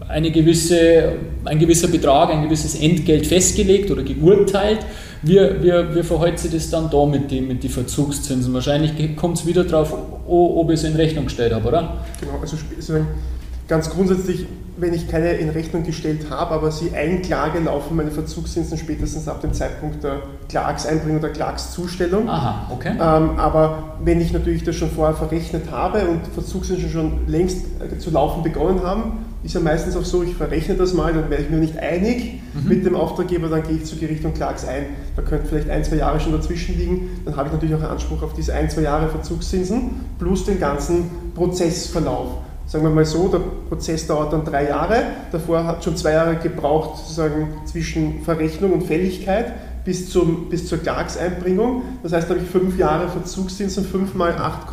eine 0.09 0.29
gewisse, 0.29 1.13
ein 1.43 1.57
gewisser 1.57 1.87
Betrag, 1.87 2.29
ein 2.29 2.43
gewisses 2.43 2.75
Entgelt 2.79 3.25
festgelegt 3.25 3.89
oder 3.89 4.03
geurteilt. 4.03 4.79
Wie, 5.23 5.39
wie 5.39 6.03
verhält 6.03 6.37
sich 6.37 6.51
das 6.51 6.69
dann 6.69 6.89
da 6.89 7.05
mit 7.05 7.31
den 7.31 7.47
mit 7.47 7.63
die 7.63 7.69
Verzugszinsen? 7.69 8.53
Wahrscheinlich 8.53 9.15
kommt 9.15 9.37
es 9.37 9.45
wieder 9.45 9.63
darauf, 9.63 9.95
ob 10.27 10.69
ich 10.69 10.79
es 10.79 10.83
in 10.83 10.95
Rechnung 10.95 11.25
gestellt 11.25 11.53
habe, 11.53 11.67
oder? 11.67 11.97
Genau, 12.19 12.39
also 12.41 12.57
ganz 13.69 13.89
grundsätzlich, 13.89 14.45
wenn 14.75 14.93
ich 14.93 15.07
keine 15.07 15.33
in 15.33 15.49
Rechnung 15.49 15.83
gestellt 15.83 16.29
habe, 16.29 16.51
aber 16.51 16.71
sie 16.71 16.93
einklage, 16.93 17.59
laufen 17.59 17.95
meine 17.95 18.11
Verzugszinsen 18.11 18.77
spätestens 18.77 19.27
ab 19.29 19.39
dem 19.39 19.53
Zeitpunkt 19.53 20.03
der 20.03 20.23
Klagseinbringung 20.49 21.19
oder 21.19 21.29
Klagszustellung. 21.29 22.27
Aha, 22.27 22.69
okay. 22.71 22.91
Ähm, 22.91 23.37
aber 23.37 23.95
wenn 24.03 24.19
ich 24.19 24.33
natürlich 24.33 24.63
das 24.63 24.75
schon 24.75 24.89
vorher 24.89 25.15
verrechnet 25.15 25.71
habe 25.71 26.07
und 26.07 26.27
Verzugszinsen 26.33 26.89
schon 26.89 27.27
längst 27.27 27.65
äh, 27.79 27.97
zu 27.97 28.11
laufen 28.11 28.43
begonnen 28.43 28.83
haben, 28.83 29.25
ist 29.43 29.53
ja 29.53 29.59
meistens 29.59 29.95
auch 29.95 30.05
so, 30.05 30.23
ich 30.23 30.35
verrechne 30.35 30.75
das 30.75 30.93
mal, 30.93 31.13
dann 31.13 31.29
werde 31.29 31.43
ich 31.43 31.49
mir 31.49 31.57
nicht 31.57 31.77
einig 31.77 32.41
mhm. 32.53 32.69
mit 32.69 32.85
dem 32.85 32.95
Auftraggeber, 32.95 33.49
dann 33.49 33.63
gehe 33.63 33.75
ich 33.77 33.85
zu 33.85 33.97
Gericht 33.97 34.23
und 34.23 34.35
klage 34.35 34.55
es 34.55 34.65
ein. 34.65 34.85
Da 35.15 35.21
könnte 35.21 35.47
vielleicht 35.47 35.69
ein, 35.69 35.83
zwei 35.83 35.97
Jahre 35.97 36.19
schon 36.19 36.31
dazwischen 36.31 36.77
liegen, 36.77 37.09
dann 37.25 37.35
habe 37.35 37.47
ich 37.47 37.53
natürlich 37.53 37.75
auch 37.75 37.81
einen 37.81 37.91
Anspruch 37.91 38.23
auf 38.23 38.33
diese 38.33 38.53
ein, 38.53 38.69
zwei 38.69 38.81
Jahre 38.81 39.09
Verzugszinsen 39.09 39.91
plus 40.17 40.45
den 40.45 40.59
ganzen 40.59 41.09
Prozessverlauf. 41.35 42.37
Sagen 42.65 42.85
wir 42.85 42.91
mal 42.91 43.05
so, 43.05 43.27
der 43.27 43.41
Prozess 43.67 44.07
dauert 44.07 44.31
dann 44.31 44.45
drei 44.45 44.69
Jahre, 44.69 45.03
davor 45.33 45.65
hat 45.65 45.83
schon 45.83 45.97
zwei 45.97 46.13
Jahre 46.13 46.37
gebraucht, 46.37 46.99
sozusagen 46.99 47.49
zwischen 47.65 48.23
Verrechnung 48.23 48.71
und 48.71 48.83
Fälligkeit 48.83 49.53
bis, 49.83 50.09
zum, 50.09 50.49
bis 50.49 50.67
zur 50.67 50.77
Klagseinbringung. 50.77 51.81
Das 52.03 52.13
heißt, 52.13 52.29
da 52.29 52.35
habe 52.35 52.43
ich 52.43 52.49
fünf 52.49 52.77
Jahre 52.77 53.09
Verzugszinsen, 53.09 53.83
fünfmal 53.83 54.37
8, 54.37 54.67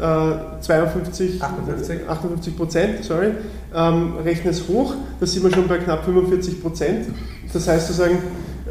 52, 0.00 1.42
58. 1.42 2.08
58 2.08 2.56
Prozent, 2.56 3.04
sorry, 3.04 3.32
ähm, 3.74 4.14
rechne 4.24 4.50
es 4.50 4.66
hoch, 4.68 4.94
da 5.18 5.26
sind 5.26 5.44
wir 5.44 5.52
schon 5.52 5.68
bei 5.68 5.78
knapp 5.78 6.04
45 6.04 6.62
Prozent. 6.62 7.06
Das 7.52 7.68
heißt 7.68 7.88
sozusagen, 7.88 8.18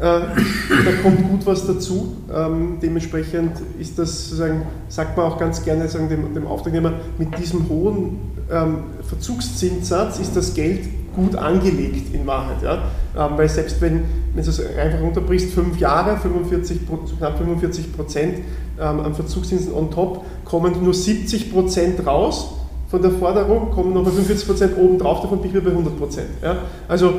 da 0.00 0.92
kommt 1.02 1.28
gut 1.28 1.46
was 1.46 1.66
dazu. 1.66 2.16
Ähm, 2.34 2.78
dementsprechend 2.82 3.52
ist 3.78 3.98
das 3.98 4.24
sozusagen, 4.24 4.62
sagt 4.88 5.16
man 5.16 5.26
auch 5.26 5.38
ganz 5.38 5.62
gerne 5.62 5.88
sagen, 5.88 6.08
dem, 6.08 6.32
dem 6.34 6.46
Auftragnehmer, 6.46 6.94
mit 7.18 7.38
diesem 7.38 7.68
hohen 7.68 8.18
ähm, 8.50 8.78
Verzugszinssatz 9.06 10.18
ist 10.18 10.34
das 10.34 10.54
Geld 10.54 10.88
gut 11.14 11.36
angelegt 11.36 12.14
in 12.14 12.26
Wahrheit. 12.26 12.62
Ja? 12.62 12.84
Ähm, 13.16 13.32
weil 13.36 13.48
selbst 13.48 13.80
wenn, 13.80 14.04
wenn 14.34 14.44
du 14.44 14.50
es 14.50 14.60
einfach 14.76 15.00
runterbrichst, 15.00 15.52
fünf 15.52 15.78
Jahre, 15.78 16.16
45, 16.16 16.80
knapp 17.18 17.36
45 17.38 17.92
Prozent 17.94 18.38
ähm, 18.80 19.00
an 19.00 19.14
Verzugszinsen 19.14 19.72
on 19.74 19.90
top, 19.90 20.24
kommen 20.44 20.82
nur 20.82 20.94
70 20.94 21.52
Prozent 21.52 22.06
raus 22.06 22.54
von 22.88 23.02
der 23.02 23.12
Forderung, 23.12 23.70
kommen 23.70 23.94
noch 23.94 24.04
bei 24.04 24.10
45 24.10 24.46
Prozent 24.48 24.78
oben 24.78 24.98
drauf, 24.98 25.20
davon 25.20 25.38
bin 25.40 25.50
ich 25.50 25.54
wieder 25.54 25.64
bei 25.64 25.70
100 25.70 25.98
Prozent. 25.98 26.28
Ja? 26.42 26.56
Also 26.88 27.14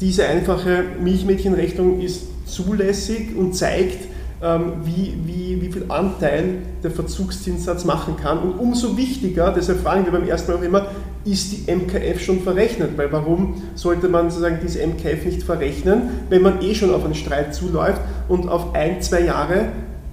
diese 0.00 0.26
einfache 0.26 0.84
Milchmädchenrechnung 1.02 2.00
ist 2.00 2.22
zulässig 2.46 3.36
und 3.36 3.54
zeigt, 3.54 4.08
ähm, 4.42 4.72
wie, 4.84 5.14
wie, 5.24 5.62
wie 5.62 5.72
viel 5.72 5.84
Anteil 5.88 6.58
der 6.82 6.90
Verzugszinssatz 6.90 7.84
machen 7.84 8.16
kann. 8.16 8.38
Und 8.38 8.58
umso 8.58 8.96
wichtiger, 8.96 9.52
deshalb 9.56 9.80
fragen 9.80 10.04
wir 10.04 10.12
beim 10.12 10.28
ersten 10.28 10.50
Mal 10.50 10.58
auch 10.58 10.62
immer, 10.62 10.86
ist 11.24 11.52
die 11.52 11.72
MKF 11.72 12.20
schon 12.20 12.40
verrechnet? 12.40 12.98
Weil 12.98 13.12
warum 13.12 13.62
sollte 13.76 14.08
man 14.08 14.30
sozusagen 14.30 14.58
diese 14.60 14.84
MKF 14.84 15.24
nicht 15.24 15.42
verrechnen, 15.44 16.02
wenn 16.28 16.42
man 16.42 16.60
eh 16.60 16.74
schon 16.74 16.92
auf 16.92 17.04
einen 17.04 17.14
Streit 17.14 17.54
zuläuft 17.54 18.00
und 18.28 18.48
auf 18.48 18.74
ein, 18.74 19.00
zwei 19.00 19.20
Jahre 19.20 19.66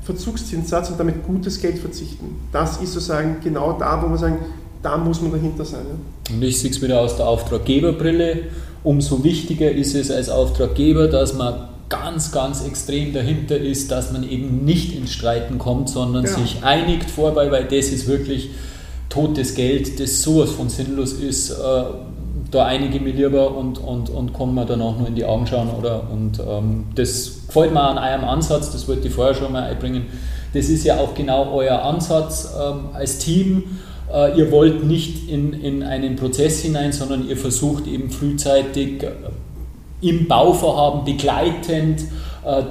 Verzugszinssatz 0.10 0.89
und 0.89 1.00
damit 1.00 1.24
gutes 1.26 1.62
Geld 1.62 1.78
verzichten? 1.78 2.36
Das 2.52 2.78
ist 2.78 2.93
sozusagen 2.93 3.38
genau 3.43 3.74
da, 3.74 4.02
wo 4.02 4.08
man 4.08 4.17
sagen, 4.17 4.39
da 4.82 4.98
muss 4.98 5.22
man 5.22 5.32
dahinter 5.32 5.65
sein. 5.65 5.86
Ja? 5.88 6.36
Und 6.36 6.41
ich 6.41 6.60
sehe 6.60 6.72
es 6.72 6.82
wieder 6.82 7.00
aus 7.00 7.15
der 7.15 7.28
Auftraggeberbrille. 7.28 8.43
Umso 8.84 9.24
wichtiger 9.24 9.72
ist 9.72 9.93
es 9.93 10.10
als 10.10 10.30
Auftraggeber, 10.30 11.08
dass 11.08 11.36
man 11.36 11.69
ganz, 11.89 12.32
ganz 12.32 12.65
extrem 12.65 13.13
dahinter 13.13 13.58
ist, 13.58 13.91
dass 13.91 14.12
man 14.12 14.28
eben 14.28 14.65
nicht 14.65 14.95
ins 14.95 15.12
Streiten 15.12 15.60
kommt, 15.60 15.89
sondern 15.89 16.26
ja. 16.26 16.32
sich 16.32 16.63
einigt 16.63 17.10
vorbei, 17.10 17.52
weil 17.52 17.65
das 17.65 17.88
ist 17.88 18.08
wirklich 18.08 18.50
totes 19.10 19.54
Geld, 19.56 20.00
das 20.00 20.22
sowas 20.22 20.52
von 20.52 20.69
sinnlos 20.69 21.13
ist. 21.13 21.52
Da 22.52 22.66
einige 22.66 23.00
mir 23.00 23.14
lieber 23.14 23.56
und, 23.56 23.78
und, 23.78 24.10
und 24.10 24.34
kommen 24.34 24.56
wir 24.56 24.66
dann 24.66 24.82
auch 24.82 24.98
nur 24.98 25.08
in 25.08 25.16
die 25.16 25.26
Augen 25.26 25.46
schauen. 25.46 25.70
Oder, 25.78 26.04
und 26.12 26.40
ähm, 26.40 26.86
das 26.96 27.46
gefällt 27.48 27.74
mir 27.74 27.82
an 27.82 27.98
eurem 27.98 28.28
Ansatz, 28.28 28.72
das 28.72 28.88
wollte 28.88 29.08
ich 29.08 29.14
vorher 29.14 29.36
schon 29.36 29.52
mal 29.52 29.64
einbringen. 29.64 30.08
Das 30.54 30.68
ist 30.70 30.84
ja 30.84 30.98
auch 30.98 31.14
genau 31.14 31.52
euer 31.54 31.82
Ansatz 31.84 32.56
ähm, 32.60 32.90
als 32.94 33.20
Team. 33.20 33.80
Äh, 34.12 34.38
ihr 34.38 34.52
wollt 34.52 34.84
nicht 34.84 35.30
in, 35.30 35.54
in 35.54 35.84
einen 35.84 36.16
Prozess 36.16 36.62
hinein, 36.62 36.92
sondern 36.92 37.28
ihr 37.28 37.38
versucht 37.38 37.88
eben 37.88 38.10
frühzeitig 38.10 39.04
äh, 39.04 39.12
im 40.02 40.28
Bauvorhaben 40.28 41.06
begleitend 41.06 42.06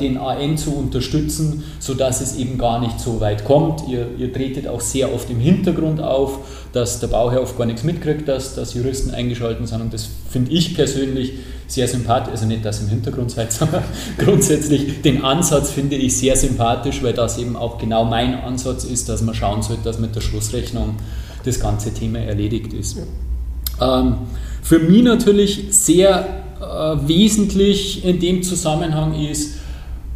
den 0.01 0.17
AN 0.17 0.57
zu 0.57 0.75
unterstützen, 0.75 1.65
sodass 1.79 2.21
es 2.21 2.37
eben 2.37 2.59
gar 2.59 2.81
nicht 2.81 3.01
so 3.01 3.21
weit 3.21 3.45
kommt. 3.45 3.87
Ihr, 3.89 4.09
ihr 4.19 4.33
tretet 4.33 4.67
auch 4.67 4.81
sehr 4.81 5.13
oft 5.15 5.29
im 5.31 5.41
Hintergrund 5.41 6.01
auf, 6.01 6.39
dass 6.73 7.01
der 7.01 7.09
Bauherr 7.09 7.43
oft 7.43 7.57
gar 7.59 7.67
nichts 7.67 7.85
mitkriegt, 7.85 8.29
dass, 8.29 8.55
dass 8.55 8.75
Juristen 8.75 9.11
eingeschaltet 9.11 9.69
sind 9.69 9.81
und 9.81 9.93
das 9.93 10.09
finde 10.31 10.51
ich 10.53 10.75
persönlich 10.75 11.35
sehr 11.67 11.87
sympathisch, 11.87 12.33
also 12.33 12.47
nicht 12.47 12.65
das 12.65 12.81
im 12.81 12.89
Hintergrund 12.89 13.31
seid, 13.31 13.53
sondern 13.53 13.85
grundsätzlich 14.17 15.03
den 15.03 15.23
Ansatz 15.23 15.71
finde 15.71 15.97
ich 15.97 16.17
sehr 16.17 16.37
sympathisch, 16.37 17.03
weil 17.03 17.13
das 17.13 17.39
eben 17.39 17.57
auch 17.57 17.79
genau 17.79 18.05
mein 18.05 18.35
Ansatz 18.35 18.85
ist, 18.85 19.09
dass 19.09 19.23
man 19.23 19.35
schauen 19.35 19.63
sollte, 19.63 19.83
dass 19.85 19.99
mit 19.99 20.17
der 20.17 20.23
Schlussrechnung 20.23 20.97
das 21.45 21.61
ganze 21.61 21.93
Thema 21.93 22.21
erledigt 22.21 22.73
ist. 22.73 22.97
Ja. 22.97 24.01
Ähm, 24.01 24.15
für 24.63 24.79
mich 24.79 25.03
natürlich 25.03 25.67
sehr 25.71 26.21
äh, 26.21 26.48
wesentlich 26.61 28.05
in 28.05 28.21
dem 28.21 28.43
Zusammenhang 28.43 29.15
ist, 29.15 29.59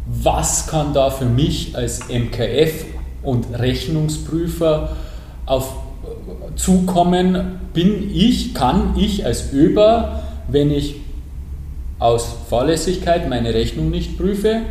was 0.05 0.67
kann 0.67 0.93
da 0.93 1.09
für 1.09 1.25
mich 1.25 1.75
als 1.75 2.09
MKF 2.09 2.85
und 3.21 3.45
Rechnungsprüfer 3.57 4.95
auf 5.45 5.75
äh, 6.03 6.55
zukommen, 6.55 7.59
bin 7.73 8.11
ich, 8.13 8.53
kann 8.53 8.95
ich 8.97 9.25
als 9.25 9.53
Öber, 9.53 10.23
wenn 10.47 10.71
ich 10.71 10.95
aus 11.99 12.35
Fahrlässigkeit 12.49 13.29
meine 13.29 13.53
Rechnung 13.53 13.89
nicht 13.89 14.17
prüfe, 14.17 14.61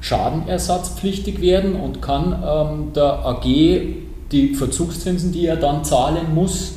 schadenersatzpflichtig 0.00 1.40
werden 1.40 1.74
und 1.74 2.02
kann 2.02 2.42
ähm, 2.44 2.92
der 2.94 3.24
AG 3.24 3.44
die 3.44 4.54
Verzugszinsen, 4.54 5.32
die 5.32 5.46
er 5.46 5.56
dann 5.56 5.84
zahlen 5.84 6.34
muss, 6.34 6.74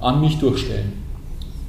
an 0.00 0.20
mich 0.20 0.38
durchstellen. 0.38 0.92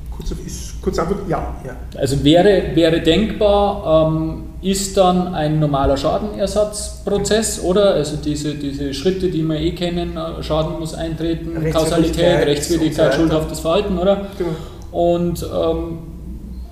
Kurze, 0.09 0.35
ist, 0.45 0.70
kurze 0.81 1.01
Antwort, 1.03 1.29
ja. 1.29 1.55
ja. 1.65 1.75
Also 1.97 2.23
wäre, 2.23 2.75
wäre 2.75 3.01
denkbar, 3.01 4.09
ähm, 4.11 4.43
ist 4.61 4.95
dann 4.97 5.33
ein 5.33 5.59
normaler 5.59 5.97
Schadenersatzprozz, 5.97 7.61
oder? 7.63 7.93
Also 7.93 8.17
diese, 8.17 8.55
diese 8.55 8.93
Schritte, 8.93 9.29
die 9.29 9.43
wir 9.43 9.59
eh 9.59 9.71
kennen, 9.71 10.17
äh, 10.17 10.43
Schaden 10.43 10.79
muss 10.79 10.93
eintreten, 10.93 11.71
Kausalität, 11.71 12.45
Rechtswidrigkeit, 12.45 13.13
schuldhaftes 13.13 13.59
Verhalten, 13.59 13.97
oder? 13.97 14.27
Genau. 14.37 14.51
Und 14.91 15.43
ähm, 15.43 15.99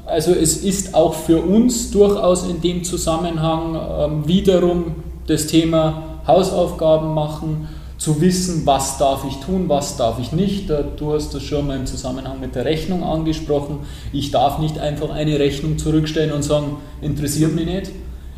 also 0.05 0.31
es 0.31 0.57
ist 0.57 0.95
auch 0.95 1.13
für 1.13 1.41
uns 1.41 1.91
durchaus 1.91 2.47
in 2.47 2.61
dem 2.61 2.83
Zusammenhang 2.83 3.79
ähm, 3.99 4.27
wiederum 4.27 4.95
das 5.27 5.47
Thema 5.47 6.03
Hausaufgaben 6.27 7.13
machen, 7.13 7.69
zu 7.99 8.21
wissen, 8.21 8.65
was 8.65 8.97
darf 8.97 9.25
ich 9.27 9.35
tun, 9.45 9.65
was 9.67 9.97
darf 9.97 10.19
ich 10.19 10.31
nicht. 10.31 10.69
Du 10.69 11.13
hast 11.13 11.33
das 11.33 11.43
schon 11.43 11.67
mal 11.67 11.75
im 11.75 11.85
Zusammenhang 11.85 12.39
mit 12.39 12.55
der 12.55 12.63
Rechnung 12.63 13.03
angesprochen. 13.03 13.79
Ich 14.13 14.31
darf 14.31 14.57
nicht 14.57 14.79
einfach 14.79 15.09
eine 15.09 15.37
Rechnung 15.37 15.77
zurückstellen 15.77 16.31
und 16.31 16.43
sagen, 16.43 16.77
interessiert 17.01 17.53
mich 17.53 17.65
nicht. 17.65 17.91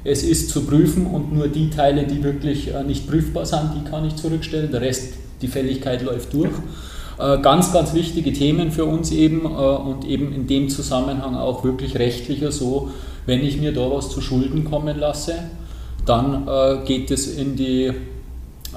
Es 0.03 0.23
ist 0.23 0.49
zu 0.49 0.65
prüfen 0.65 1.05
und 1.05 1.31
nur 1.31 1.47
die 1.47 1.69
Teile, 1.69 2.07
die 2.07 2.23
wirklich 2.23 2.73
äh, 2.73 2.83
nicht 2.83 3.07
prüfbar 3.07 3.45
sind, 3.45 3.69
die 3.75 3.87
kann 3.87 4.03
ich 4.03 4.15
zurückstellen. 4.15 4.71
Der 4.71 4.81
Rest, 4.81 5.13
die 5.43 5.47
Fälligkeit 5.47 6.01
läuft 6.01 6.33
durch. 6.33 6.49
Äh, 7.19 7.39
ganz, 7.41 7.71
ganz 7.71 7.93
wichtige 7.93 8.33
Themen 8.33 8.71
für 8.71 8.85
uns 8.85 9.11
eben 9.11 9.45
äh, 9.45 9.47
und 9.47 10.05
eben 10.05 10.33
in 10.33 10.47
dem 10.47 10.69
Zusammenhang 10.69 11.35
auch 11.35 11.63
wirklich 11.63 11.99
rechtlicher 11.99 12.51
so, 12.51 12.89
wenn 13.27 13.43
ich 13.43 13.61
mir 13.61 13.73
da 13.73 13.91
was 13.91 14.09
zu 14.09 14.21
Schulden 14.21 14.63
kommen 14.65 14.97
lasse, 14.97 15.35
dann 16.07 16.47
geht 16.83 17.11
es 17.11 17.37
in 17.37 17.55
die 17.55 17.91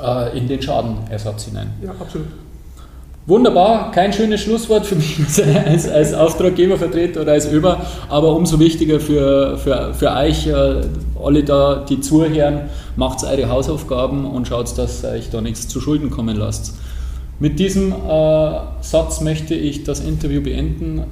äh, 0.03 0.37
in 0.37 0.49
den 0.49 0.61
Schadenersatz 0.61 1.45
hinein. 1.45 1.71
Ja, 1.83 1.91
absolut. 1.91 2.27
Wunderbar, 3.27 3.91
kein 3.91 4.13
schönes 4.13 4.43
Schlusswort 4.43 4.85
für 4.85 4.97
mich 4.97 5.19
als, 5.67 5.89
als 5.89 6.13
Auftraggebervertreter 6.13 7.23
oder 7.23 7.33
als 7.33 7.51
Über, 7.51 7.81
aber 8.11 8.37
umso 8.37 8.61
wichtiger 8.61 9.01
für, 9.01 9.57
für, 9.57 9.95
für 9.95 10.11
euch, 10.11 10.47
äh, 10.47 10.83
alle 11.23 11.43
da, 11.43 11.87
die 11.89 12.01
zuhören, 12.01 12.69
macht 12.97 13.25
eure 13.25 13.49
Hausaufgaben 13.49 14.27
und 14.27 14.47
schaut, 14.47 14.77
dass 14.77 15.05
euch 15.05 15.31
da 15.31 15.41
nichts 15.41 15.69
zu 15.69 15.81
Schulden 15.81 16.11
kommen 16.11 16.37
lasst. 16.37 16.75
Mit 17.41 17.59
diesem 17.59 17.93
äh, 17.93 18.51
Satz 18.83 19.23
möchte 19.23 19.55
ich 19.55 19.85
das 19.85 20.01
Interview 20.01 20.43
beenden. 20.43 21.03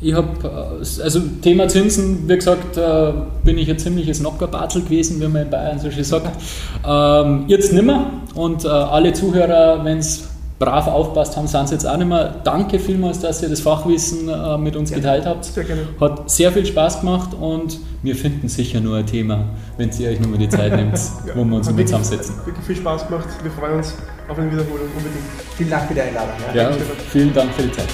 Ich 0.00 0.14
habe, 0.14 0.28
äh, 0.44 1.02
also 1.02 1.20
Thema 1.42 1.66
Zinsen, 1.68 2.28
wie 2.28 2.36
gesagt, 2.36 2.76
äh, 2.76 3.12
bin 3.42 3.58
ich 3.58 3.68
ein 3.68 3.78
ziemliches 3.78 4.20
Knockerbatzel 4.20 4.82
gewesen, 4.82 5.20
wie 5.20 5.26
man 5.26 5.42
in 5.42 5.50
Bayern 5.50 5.78
so 5.78 5.90
schön 5.90 6.04
sagt. 6.04 6.30
Ähm, 6.86 7.44
jetzt 7.48 7.72
nimmer 7.72 8.22
und 8.34 8.64
äh, 8.64 8.68
alle 8.68 9.12
Zuhörer, 9.12 9.84
wenn 9.84 9.98
es 9.98 10.28
brav 10.60 10.86
aufpasst 10.88 11.36
haben, 11.36 11.46
sind 11.46 11.64
es 11.64 11.70
jetzt 11.70 11.86
auch 11.86 11.96
nicht 11.96 12.08
mehr. 12.08 12.34
Danke 12.44 12.78
vielmals, 12.78 13.20
dass 13.20 13.42
ihr 13.42 13.48
das 13.48 13.60
Fachwissen 13.60 14.26
mit 14.60 14.74
uns 14.74 14.90
gerne. 14.90 15.02
geteilt 15.02 15.26
habt. 15.26 15.44
Sehr 15.44 15.62
gerne. 15.62 15.82
Hat 16.00 16.28
sehr 16.28 16.50
viel 16.50 16.66
Spaß 16.66 17.00
gemacht 17.00 17.30
und 17.32 17.78
wir 18.02 18.16
finden 18.16 18.48
sicher 18.48 18.80
nur 18.80 18.96
ein 18.96 19.06
Thema, 19.06 19.44
wenn 19.76 19.90
ihr 19.96 20.10
euch 20.10 20.18
nur 20.18 20.30
mal 20.30 20.38
die 20.38 20.48
Zeit 20.48 20.74
nehmt, 20.74 20.94
ja. 21.26 21.36
wo 21.36 21.44
wir 21.44 21.56
uns 21.56 21.70
mit 21.70 21.86
zusammensetzen. 21.86 22.34
Wirklich 22.44 22.66
viel 22.66 22.76
Spaß 22.76 23.06
gemacht. 23.06 23.28
Wir 23.40 23.52
freuen 23.52 23.76
uns 23.76 23.94
auf 24.28 24.36
eine 24.36 24.50
Wiederholung 24.50 24.88
unbedingt. 24.96 25.24
Vielen 25.56 25.70
Dank 25.70 25.86
für 25.86 25.94
die 25.94 26.00
Einladung. 26.00 26.34
Ja, 26.52 26.62
ja 26.62 26.76
vielen 27.08 27.32
Dank 27.32 27.52
für 27.54 27.62
die 27.62 27.72
Zeit. 27.72 27.86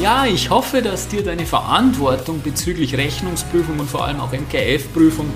Ja, 0.00 0.26
ich 0.26 0.48
hoffe, 0.48 0.80
dass 0.80 1.08
dir 1.08 1.24
deine 1.24 1.44
Verantwortung 1.44 2.40
bezüglich 2.40 2.96
Rechnungsprüfung 2.96 3.80
und 3.80 3.90
vor 3.90 4.04
allem 4.04 4.20
auch 4.20 4.30
MKF-Prüfung 4.30 5.26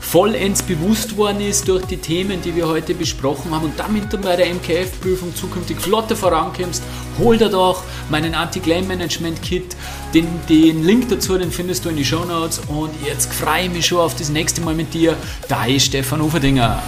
vollends 0.00 0.62
bewusst 0.62 1.16
worden 1.16 1.40
ist 1.40 1.68
durch 1.68 1.84
die 1.84 1.98
Themen, 1.98 2.42
die 2.42 2.56
wir 2.56 2.66
heute 2.66 2.94
besprochen 2.94 3.52
haben 3.52 3.66
und 3.66 3.78
damit 3.78 4.12
du 4.12 4.18
bei 4.18 4.34
der 4.34 4.52
MKF-Prüfung 4.52 5.36
zukünftig 5.36 5.80
flotter 5.80 6.16
vorankommst, 6.16 6.82
hol 7.18 7.38
dir 7.38 7.48
doch 7.48 7.84
meinen 8.10 8.34
Anti-Claim-Management-Kit. 8.34 9.76
Den, 10.12 10.26
den 10.48 10.82
Link 10.82 11.08
dazu, 11.08 11.38
den 11.38 11.52
findest 11.52 11.84
du 11.84 11.90
in 11.90 11.96
die 11.96 12.04
Show 12.04 12.24
Notes 12.24 12.60
und 12.66 12.90
jetzt 13.06 13.32
freue 13.32 13.66
ich 13.66 13.70
mich 13.70 13.86
schon 13.86 13.98
auf 13.98 14.16
das 14.16 14.30
nächste 14.30 14.62
Mal 14.62 14.74
mit 14.74 14.92
dir. 14.92 15.16
Dein 15.48 15.78
Stefan 15.78 16.20
Uferdinger. 16.20 16.82